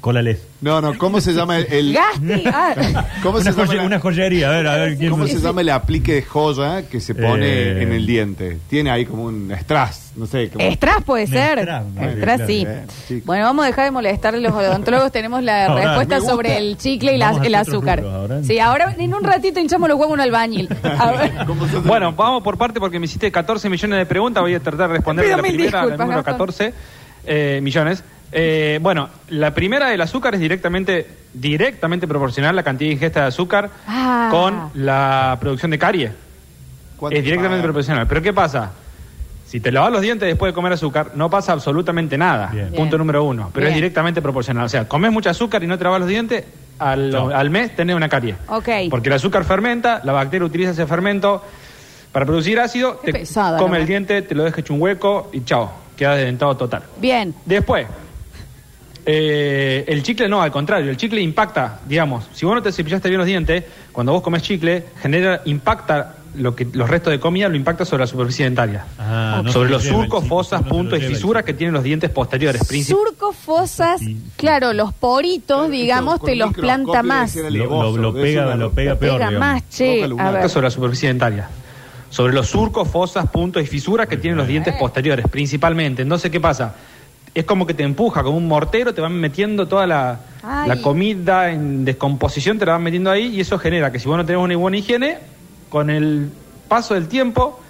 Cólales. 0.00 0.42
No, 0.60 0.80
no, 0.82 0.98
¿cómo 0.98 1.20
se 1.20 1.32
llama 1.32 1.56
el. 1.56 1.66
el- 1.72 1.92
Gasti. 1.94 2.42
Ah. 2.46 3.06
¿Cómo, 3.22 3.38
Una, 3.38 3.44
se 3.44 3.50
llama 3.52 3.64
joye- 3.72 3.76
la- 3.76 3.84
una 3.84 4.00
joyería, 4.00 4.48
a 4.48 4.50
ver, 4.52 4.66
a 4.66 4.74
ver 4.76 4.98
quién 4.98 5.10
¿Cómo 5.12 5.26
se 5.28 5.38
llama 5.38 5.60
el 5.60 5.68
aplique 5.70 6.14
de 6.14 6.22
joya 6.22 6.82
que 6.88 7.00
se 7.00 7.14
pone 7.14 7.46
Eh. 7.46 7.82
en 7.84 7.92
el 7.92 8.04
diente? 8.04 8.58
Tiene 8.68 8.90
ahí 8.90 9.06
como 9.06 9.24
un 9.24 9.50
strass, 9.56 10.12
no 10.16 10.26
sé. 10.26 10.50
Como... 10.50 10.62
Estras 10.64 11.02
puede 11.04 11.28
ser. 11.28 11.60
Estras, 11.60 11.84
claro, 12.20 12.46
sí. 12.48 12.66
bien. 13.08 13.22
Bueno, 13.24 13.44
vamos 13.44 13.62
a 13.64 13.68
dejar 13.68 13.84
de 13.84 13.90
molestar 13.92 14.34
a 14.34 14.38
los 14.38 14.52
odontólogos. 14.52 15.12
Tenemos 15.12 15.42
la 15.44 15.66
Ahora, 15.68 15.84
respuesta 15.84 16.16
gusta. 16.18 16.30
sobre 16.32 16.56
el 16.58 16.76
chicle 16.76 17.14
y 17.14 17.16
la- 17.18 17.26
Vamos 17.30 17.40
a 17.42 17.46
el 17.46 17.54
hacer 17.54 17.74
otros 17.76 17.76
azúcar. 17.82 17.98
rubros 18.00 18.14
ahora. 18.14 18.42
Sí, 18.42 18.58
ahora 18.58 18.94
en 18.98 19.14
un 19.14 19.22
ratito 19.22 19.60
hinchamos 19.60 19.88
los 19.88 19.96
huevos 19.96 20.10
a 20.10 20.14
un 20.14 20.20
albañil. 20.20 20.68
A 20.82 21.12
ver. 21.12 21.32
¿Cómo 21.46 21.66
se 21.66 21.74
llama? 21.76 21.86
Bueno, 21.86 22.12
vamos 22.12 22.42
por 22.42 22.58
parte 22.58 22.78
porque 22.80 22.98
me 22.98 23.06
hiciste 23.06 23.30
14 23.32 23.70
millones 23.70 23.98
de 24.00 24.06
preguntas. 24.06 24.42
Voy 24.42 24.54
a 24.54 24.60
tratar 24.60 24.88
de 24.88 24.94
responder 24.96 25.24
pido 25.24 25.36
la 25.38 25.42
mil 25.44 25.52
primera, 25.54 25.78
la 25.78 25.82
disculpas, 25.84 26.06
número 26.06 26.22
Gastón. 26.24 26.46
14. 26.46 26.74
eh, 27.26 27.60
millones. 27.62 28.04
Eh, 28.36 28.80
bueno, 28.82 29.08
la 29.28 29.54
primera 29.54 29.88
del 29.90 30.00
azúcar 30.00 30.34
es 30.34 30.40
directamente, 30.40 31.06
directamente 31.32 32.08
proporcional 32.08 32.56
la 32.56 32.64
cantidad 32.64 32.88
de 32.88 32.94
ingesta 32.94 33.20
de 33.20 33.26
azúcar 33.28 33.70
Ah. 33.86 34.28
con 34.30 34.70
la 34.74 35.36
producción 35.40 35.70
de 35.70 35.78
caries. 35.78 36.10
¿Cuánto 36.96 37.16
Es 37.16 37.24
directamente 37.24 37.62
proporcional. 37.62 38.06
Pero 38.08 38.22
¿qué 38.22 38.32
pasa? 38.32 38.72
Si 39.46 39.60
te 39.60 39.70
lavas 39.70 39.92
los 39.92 40.00
dientes 40.00 40.26
después 40.26 40.50
de 40.50 40.54
comer 40.54 40.72
azúcar, 40.72 41.12
no 41.14 41.30
pasa 41.30 41.52
absolutamente 41.52 42.18
nada. 42.18 42.48
Bien. 42.52 42.70
Punto 42.70 42.82
Bien. 42.96 42.98
número 42.98 43.22
uno. 43.22 43.50
Pero 43.54 43.64
Bien. 43.66 43.72
es 43.72 43.74
directamente 43.76 44.20
proporcional. 44.20 44.64
O 44.64 44.68
sea, 44.68 44.88
comes 44.88 45.12
mucho 45.12 45.30
azúcar 45.30 45.62
y 45.62 45.68
no 45.68 45.78
te 45.78 45.84
lavas 45.84 46.00
los 46.00 46.08
dientes, 46.08 46.44
al, 46.80 47.50
mes 47.50 47.76
tenés 47.76 47.94
una 47.94 48.08
carie. 48.08 48.34
Ok. 48.48 48.68
Porque 48.90 49.10
el 49.10 49.14
azúcar 49.14 49.44
fermenta, 49.44 50.00
la 50.02 50.12
bacteria 50.12 50.44
utiliza 50.44 50.72
ese 50.72 50.86
fermento 50.86 51.40
para 52.10 52.26
producir 52.26 52.58
ácido, 52.58 53.00
Qué 53.00 53.12
te 53.12 53.18
pesada, 53.20 53.58
come 53.58 53.78
el 53.78 53.86
diente, 53.86 54.22
te 54.22 54.34
lo 54.34 54.42
deja 54.42 54.60
hecho 54.60 54.74
un 54.74 54.82
hueco 54.82 55.30
y 55.32 55.44
chao, 55.44 55.70
quedas 55.96 56.16
desdentado 56.16 56.56
total. 56.56 56.82
Bien. 57.00 57.32
Después, 57.44 57.86
eh, 59.06 59.84
el 59.86 60.02
chicle 60.02 60.28
no, 60.28 60.42
al 60.42 60.50
contrario, 60.50 60.90
el 60.90 60.96
chicle 60.96 61.20
impacta, 61.20 61.80
digamos, 61.86 62.26
si 62.32 62.46
vos 62.46 62.54
no 62.54 62.62
te 62.62 62.72
cepillaste 62.72 63.08
bien 63.08 63.18
los 63.18 63.26
dientes, 63.26 63.64
cuando 63.92 64.12
vos 64.12 64.22
comes 64.22 64.42
chicle, 64.42 64.84
genera, 65.00 65.42
impacta 65.44 66.16
lo 66.36 66.56
que 66.56 66.66
los 66.72 66.90
restos 66.90 67.12
de 67.12 67.20
comida, 67.20 67.48
lo 67.48 67.54
impacta 67.56 67.84
sobre 67.84 68.02
la 68.02 68.06
superficie 68.08 68.44
dentaria. 68.44 68.84
Ah, 68.98 69.40
no 69.44 69.52
sobre 69.52 69.70
los 69.70 69.84
surcos, 69.84 70.20
chicle, 70.22 70.28
fosas, 70.28 70.62
no 70.62 70.68
puntos 70.68 70.98
y 70.98 71.02
fisuras 71.02 71.44
que 71.44 71.54
tienen 71.54 71.74
los 71.74 71.84
dientes 71.84 72.10
posteriores. 72.10 72.62
Surcos, 72.84 73.36
fosas, 73.36 74.00
claro, 74.36 74.72
los 74.72 74.92
poritos, 74.92 75.70
digamos, 75.70 76.20
te 76.22 76.34
los 76.34 76.52
planta 76.52 77.02
más. 77.04 77.36
Lo, 77.36 77.50
lo- 77.50 77.96
lo 77.96 78.14
pega, 78.14 78.56
lo 78.56 78.72
pega 78.72 78.96
peor. 78.96 79.18
Pega 79.20 79.30
más, 79.38 79.62
che. 79.68 80.02
A 80.18 80.30
ver. 80.32 80.48
sobre 80.48 80.66
la 80.66 80.70
superficie 80.70 81.08
dentaria. 81.08 81.48
Sobre 82.10 82.32
los 82.32 82.48
surcos, 82.48 82.88
fosas, 82.88 83.28
puntos 83.28 83.62
y 83.62 83.66
fisuras 83.66 84.06
que 84.08 84.16
tienen 84.16 84.36
los 84.38 84.46
dientes 84.46 84.74
posteriores, 84.78 85.26
principalmente. 85.28 86.02
Entonces, 86.02 86.30
¿qué 86.30 86.40
pasa? 86.40 86.74
Es 87.34 87.44
como 87.44 87.66
que 87.66 87.74
te 87.74 87.82
empuja, 87.82 88.22
como 88.22 88.36
un 88.36 88.46
mortero, 88.46 88.94
te 88.94 89.00
van 89.00 89.14
metiendo 89.14 89.66
toda 89.66 89.86
la, 89.86 90.20
la 90.66 90.80
comida 90.80 91.50
en 91.50 91.84
descomposición, 91.84 92.58
te 92.58 92.66
la 92.66 92.72
van 92.72 92.82
metiendo 92.84 93.10
ahí 93.10 93.26
y 93.26 93.40
eso 93.40 93.58
genera 93.58 93.90
que 93.90 93.98
si 93.98 94.08
vos 94.08 94.16
no 94.16 94.24
tenés 94.24 94.40
una 94.40 94.56
buena 94.56 94.76
higiene, 94.76 95.18
con 95.68 95.90
el 95.90 96.30
paso 96.68 96.94
del 96.94 97.08
tiempo 97.08 97.60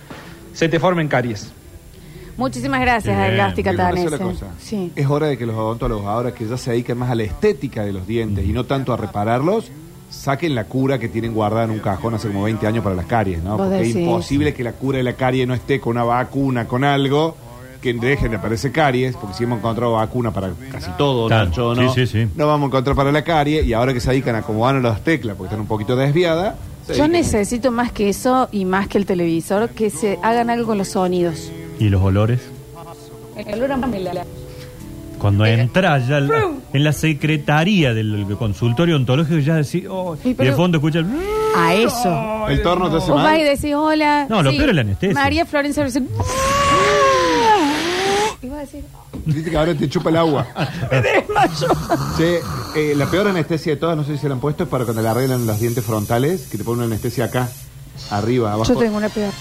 se 0.52 0.68
te 0.68 0.78
formen 0.78 1.08
caries. 1.08 1.50
Muchísimas 2.36 2.80
gracias, 2.80 3.16
Bien. 3.16 3.32
Elástica 3.32 3.74
Tanese. 3.74 4.18
Sí. 4.58 4.92
Es 4.96 5.06
hora 5.06 5.28
de 5.28 5.38
que 5.38 5.46
los 5.46 5.56
odontólogos, 5.56 6.06
ahora 6.06 6.34
que 6.34 6.46
ya 6.46 6.56
se 6.56 6.72
dedican 6.72 6.98
más 6.98 7.10
a 7.10 7.14
la 7.14 7.22
estética 7.22 7.84
de 7.84 7.92
los 7.92 8.06
dientes 8.06 8.44
y 8.44 8.52
no 8.52 8.64
tanto 8.64 8.92
a 8.92 8.96
repararlos, 8.96 9.70
saquen 10.10 10.54
la 10.54 10.64
cura 10.64 10.98
que 10.98 11.08
tienen 11.08 11.32
guardada 11.32 11.64
en 11.64 11.70
un 11.70 11.78
cajón 11.78 12.14
hace 12.14 12.28
como 12.28 12.44
20 12.44 12.66
años 12.66 12.82
para 12.82 12.96
las 12.96 13.06
caries, 13.06 13.42
¿no? 13.42 13.56
Porque 13.56 13.82
es 13.82 13.94
imposible 13.96 14.54
que 14.54 14.64
la 14.64 14.72
cura 14.72 14.98
de 14.98 15.04
la 15.04 15.14
carie 15.14 15.46
no 15.46 15.54
esté 15.54 15.80
con 15.80 15.92
una 15.92 16.04
vacuna, 16.04 16.66
con 16.66 16.84
algo 16.84 17.36
que 17.84 17.92
dejen 17.94 18.30
de 18.30 18.38
aparecer 18.38 18.72
caries, 18.72 19.14
porque 19.16 19.36
si 19.36 19.44
hemos 19.44 19.58
encontrado 19.58 19.92
vacuna 19.92 20.30
para 20.32 20.50
casi 20.72 20.90
todo, 20.96 21.26
Claro. 21.28 21.44
Nacho, 21.50 21.74
¿no? 21.74 21.92
Sí, 21.94 22.06
sí, 22.06 22.24
sí. 22.24 22.28
No 22.34 22.46
vamos 22.46 22.64
a 22.64 22.66
encontrar 22.68 22.96
para 22.96 23.12
la 23.12 23.22
carie 23.22 23.62
y 23.62 23.72
ahora 23.74 23.92
que 23.92 24.00
se 24.00 24.10
dedican 24.10 24.34
a 24.34 24.38
acomodar 24.38 24.76
las 24.76 25.04
teclas 25.04 25.36
porque 25.36 25.48
están 25.48 25.60
un 25.60 25.66
poquito 25.66 25.94
desviadas. 25.94 26.54
se 26.86 26.94
Yo 26.94 27.04
dedican- 27.04 27.10
necesito 27.12 27.70
más 27.70 27.92
que 27.92 28.08
eso 28.08 28.48
y 28.52 28.64
más 28.64 28.88
que 28.88 28.98
el 28.98 29.06
televisor, 29.06 29.68
que 29.70 29.90
se 29.90 30.18
hagan 30.22 30.48
algo 30.50 30.66
con 30.66 30.78
los 30.78 30.88
sonidos. 30.88 31.50
¿Y 31.78 31.88
los 31.90 32.02
olores? 32.02 32.40
El 33.36 33.54
olor 33.54 33.72
a 33.72 33.76
mamela. 33.76 34.24
Cuando 35.18 35.46
entras 35.46 36.06
ya 36.08 36.20
la- 36.20 36.50
en 36.72 36.84
la 36.84 36.92
secretaría 36.92 37.94
del 37.94 38.26
consultorio 38.38 38.96
ontológico, 38.96 39.38
ya 39.38 39.54
decís, 39.56 39.84
oh, 39.88 40.16
Sí, 40.22 40.30
y 40.30 40.34
pero- 40.34 40.50
de 40.50 40.56
fondo 40.56 40.78
escuchas. 40.78 41.04
A 41.56 41.72
eso. 41.74 42.48
El 42.48 42.60
torno 42.62 42.90
te 42.90 42.96
hace 42.96 43.10
Vos 43.12 43.22
vas 43.22 43.30
mal. 43.32 43.40
y 43.40 43.44
decís, 43.44 43.72
hola. 43.74 44.26
No, 44.28 44.42
lo 44.42 44.50
peor 44.50 44.70
es 44.70 44.74
la 44.74 44.80
anestesia. 44.82 45.14
María 45.14 45.46
Florencia 45.46 45.82
a 45.84 45.86
decir, 48.66 48.84
Viste 49.26 49.50
que 49.50 49.56
ahora 49.56 49.74
te 49.74 49.88
chupa 49.88 50.10
el 50.10 50.16
agua. 50.16 50.46
Che, 52.16 52.40
eh, 52.76 52.94
la 52.96 53.06
peor 53.06 53.28
anestesia 53.28 53.74
de 53.74 53.80
todas, 53.80 53.96
no 53.96 54.04
sé 54.04 54.12
si 54.12 54.18
se 54.18 54.28
la 54.28 54.34
han 54.34 54.40
puesto, 54.40 54.64
es 54.64 54.68
para 54.68 54.84
cuando 54.84 55.02
le 55.02 55.08
arreglan 55.08 55.46
los 55.46 55.60
dientes 55.60 55.84
frontales, 55.84 56.48
que 56.50 56.58
te 56.58 56.64
ponen 56.64 56.84
una 56.84 56.86
anestesia 56.94 57.26
acá, 57.26 57.48
arriba, 58.10 58.52
abajo. 58.52 58.72
yo 58.72 58.78
tengo 58.78 58.96
una 58.96 59.08
peor. 59.08 59.32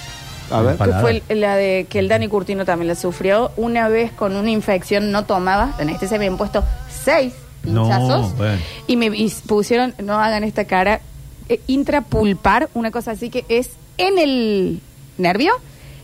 A 0.51 0.61
ver. 0.61 0.77
Que 0.77 0.91
fue 1.01 1.23
el- 1.29 1.39
la 1.41 1.55
de 1.55 1.87
que 1.89 1.99
el 1.99 2.07
Dani 2.07 2.27
Curtino 2.27 2.65
también 2.65 2.87
la 2.89 2.95
sufrió. 2.95 3.51
Una 3.57 3.87
vez 3.87 4.11
con 4.11 4.35
una 4.35 4.51
infección 4.51 5.11
no 5.11 5.23
tomaba, 5.25 5.73
la 5.77 5.83
anestesia 5.83 6.17
me 6.19 6.25
habían 6.25 6.37
puesto 6.37 6.63
seis 7.03 7.33
No, 7.63 7.83
pinchazos. 7.83 8.35
bueno. 8.37 8.59
Y 8.87 8.97
me 8.97 9.05
y 9.07 9.29
pusieron, 9.47 9.93
no 10.03 10.19
hagan 10.19 10.43
esta 10.43 10.65
cara, 10.65 10.99
eh, 11.49 11.61
intrapulpar, 11.67 12.69
una 12.73 12.91
cosa 12.91 13.11
así 13.11 13.29
que 13.29 13.45
es 13.49 13.69
en 13.97 14.19
el 14.19 14.81
nervio. 15.17 15.53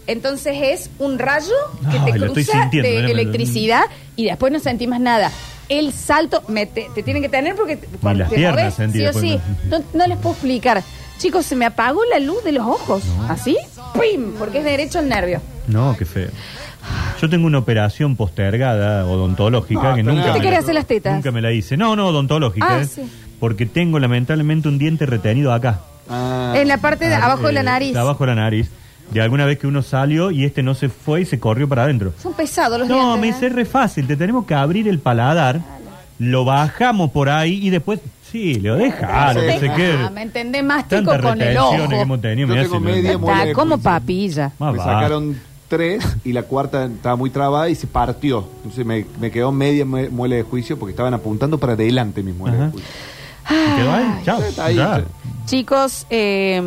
Entonces 0.09 0.57
es 0.61 0.89
un 0.99 1.19
rayo 1.19 1.53
que 1.91 1.97
Ay, 1.99 2.11
te 2.13 2.19
lo 2.19 2.25
estoy 2.27 2.43
cruza 2.45 2.61
sintiendo, 2.63 2.89
de 2.89 2.99
eh, 2.99 3.03
me- 3.03 3.11
electricidad 3.11 3.83
y 4.15 4.25
después 4.25 4.51
no 4.51 4.59
sentí 4.59 4.87
más 4.87 4.99
nada. 4.99 5.31
El 5.69 5.93
salto 5.93 6.41
me 6.47 6.65
te, 6.65 6.87
te 6.95 7.03
tienen 7.03 7.21
que 7.21 7.29
tener 7.29 7.55
porque 7.55 7.77
cuando 8.01 8.21
las 8.21 8.29
te 8.31 8.37
piernas 8.37 8.59
movés, 8.63 8.73
sentí 8.73 8.97
sí 8.97 9.03
o 9.05 9.07
después, 9.13 9.23
sí. 9.69 9.85
¿no? 9.93 10.07
Les 10.07 10.17
puedo 10.17 10.31
explicar. 10.33 10.83
Chicos, 11.19 11.45
se 11.45 11.55
me 11.55 11.65
apagó 11.65 12.01
la 12.11 12.19
luz 12.19 12.43
de 12.43 12.53
los 12.53 12.65
ojos. 12.65 13.03
¿Así? 13.27 13.55
¡Pim! 13.93 14.31
Porque 14.39 14.59
es 14.59 14.63
derecho 14.63 14.97
al 14.99 15.09
nervio. 15.09 15.41
No, 15.67 15.95
qué 15.97 16.05
feo. 16.05 16.29
Yo 17.21 17.29
tengo 17.29 17.45
una 17.45 17.59
operación 17.59 18.15
postergada 18.15 19.05
odontológica 19.05 19.81
No, 19.89 19.95
que 19.95 20.03
pero 20.03 20.15
nunca. 20.15 20.27
no. 20.27 20.33
¿Te 20.33 20.39
me 20.39 20.43
querés 20.43 20.59
la- 20.59 20.63
hacer 20.63 20.75
las 20.75 20.85
tetas? 20.87 21.13
Nunca 21.13 21.31
me 21.31 21.41
la 21.41 21.51
hice. 21.51 21.77
No, 21.77 21.95
no, 21.95 22.07
odontológica. 22.07 22.65
Ah, 22.67 22.81
¿eh? 22.81 22.85
sí. 22.85 23.01
Porque 23.39 23.65
tengo 23.67 23.99
lamentablemente 23.99 24.69
un 24.69 24.79
diente 24.79 25.05
retenido 25.05 25.53
acá. 25.53 25.81
Ah, 26.09 26.53
En 26.55 26.67
la 26.67 26.77
parte 26.77 27.07
de 27.09 27.15
Ah, 27.15 27.25
abajo 27.25 27.47
de 27.47 27.53
la 27.53 27.59
eh, 27.61 27.63
nariz. 27.65 27.93
de 27.93 27.99
abajo 27.99 28.23
de 28.25 28.27
la 28.33 28.41
nariz. 28.41 28.71
De 29.11 29.21
alguna 29.21 29.45
vez 29.45 29.57
que 29.57 29.67
uno 29.67 29.81
salió 29.81 30.29
y 30.31 30.45
este 30.45 30.61
no 30.63 30.75
se 30.75 30.89
fue 30.89 31.21
y 31.21 31.25
se 31.25 31.39
corrió 31.39 31.67
para 31.67 31.83
adentro. 31.83 32.13
Son 32.21 32.33
pesados 32.33 32.79
los 32.79 32.87
No, 32.87 33.15
me 33.17 33.23
dientes. 33.23 33.41
dice 33.41 33.47
¿eh? 33.47 33.55
re 33.55 33.65
fácil. 33.65 34.05
Te 34.07 34.15
tenemos 34.15 34.45
que 34.45 34.53
abrir 34.53 34.87
el 34.87 34.99
paladar, 34.99 35.61
lo 36.19 36.45
bajamos 36.45 37.11
por 37.11 37.29
ahí 37.29 37.59
y 37.65 37.69
después. 37.69 37.99
Sí, 38.31 38.55
lo 38.59 38.75
deja. 38.75 39.33
lo 39.33 39.41
que 39.41 39.59
se 39.59 39.69
Ah, 39.69 39.75
quede. 39.75 40.09
me 40.11 40.21
entendés 40.21 40.63
más 40.63 40.87
Tantas 40.87 41.19
con 41.19 41.31
el 41.41 41.47
retenciones 41.47 41.79
ojo. 41.81 41.89
que 41.89 42.01
hemos 42.01 42.21
tenido. 42.21 42.47
Yo 42.47 42.53
mirá 42.53 42.61
tengo 42.63 42.77
si 42.77 42.83
lo- 42.83 42.91
media 42.91 43.17
muela 43.17 43.33
Está 43.37 43.45
de 43.47 43.53
como 43.53 43.75
juicio. 43.75 43.91
papilla. 43.91 44.51
Más 44.59 44.73
me 44.73 44.79
sacaron 44.79 45.39
tres 45.67 46.17
y 46.23 46.33
la 46.33 46.43
cuarta 46.43 46.85
estaba 46.85 47.15
muy 47.15 47.31
trabada 47.31 47.69
y 47.69 47.73
se 47.75 47.87
partió. 47.87 48.47
Entonces 48.57 48.85
me, 48.85 49.07
me 49.19 49.31
quedó 49.31 49.51
media 49.51 49.83
mue- 49.85 50.11
muela 50.11 50.35
de 50.35 50.43
juicio 50.43 50.77
porque 50.77 50.91
estaban 50.91 51.15
apuntando 51.15 51.57
para 51.57 51.73
adelante 51.73 52.21
mis 52.21 52.35
muelas 52.35 52.59
Ajá. 52.59 52.65
de 52.67 52.71
juicio. 52.73 52.89
¿Y 53.49 53.75
quedó 53.79 53.91
ahí? 53.93 54.05
Chao. 54.25 54.41
Está 54.43 54.65
ahí, 54.65 54.75
Ya. 54.75 54.97
che. 54.97 55.03
Chicos, 55.47 56.05
eh, 56.11 56.61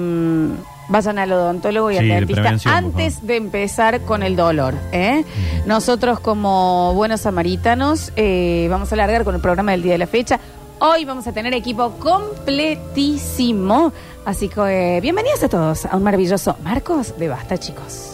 vayan 0.92 1.18
al 1.18 1.32
odontólogo 1.32 1.90
y 1.90 1.96
al 1.96 2.02
Sí, 2.04 2.08
de 2.08 2.14
dentista 2.14 2.42
prevención, 2.42 2.72
por 2.74 2.84
antes 2.84 3.14
favor. 3.14 3.26
de 3.26 3.36
empezar 3.36 4.00
con 4.02 4.22
el 4.22 4.36
dolor. 4.36 4.74
¿eh? 4.92 5.24
Nosotros 5.66 6.20
como 6.20 6.92
buenos 6.94 7.22
samaritanos 7.22 8.12
eh, 8.14 8.68
vamos 8.70 8.92
a 8.92 8.94
alargar 8.94 9.24
con 9.24 9.34
el 9.34 9.40
programa 9.40 9.72
del 9.72 9.82
día 9.82 9.92
de 9.92 9.98
la 9.98 10.06
fecha. 10.06 10.38
Hoy 10.78 11.04
vamos 11.04 11.26
a 11.26 11.32
tener 11.32 11.54
equipo 11.54 11.92
completísimo. 11.98 13.92
Así 14.24 14.48
que 14.48 14.96
eh, 14.96 15.00
bienvenidos 15.00 15.42
a 15.42 15.48
todos 15.48 15.86
a 15.86 15.96
un 15.96 16.02
maravilloso 16.02 16.56
Marcos 16.62 17.18
de 17.18 17.28
Basta, 17.28 17.58
chicos. 17.58 18.10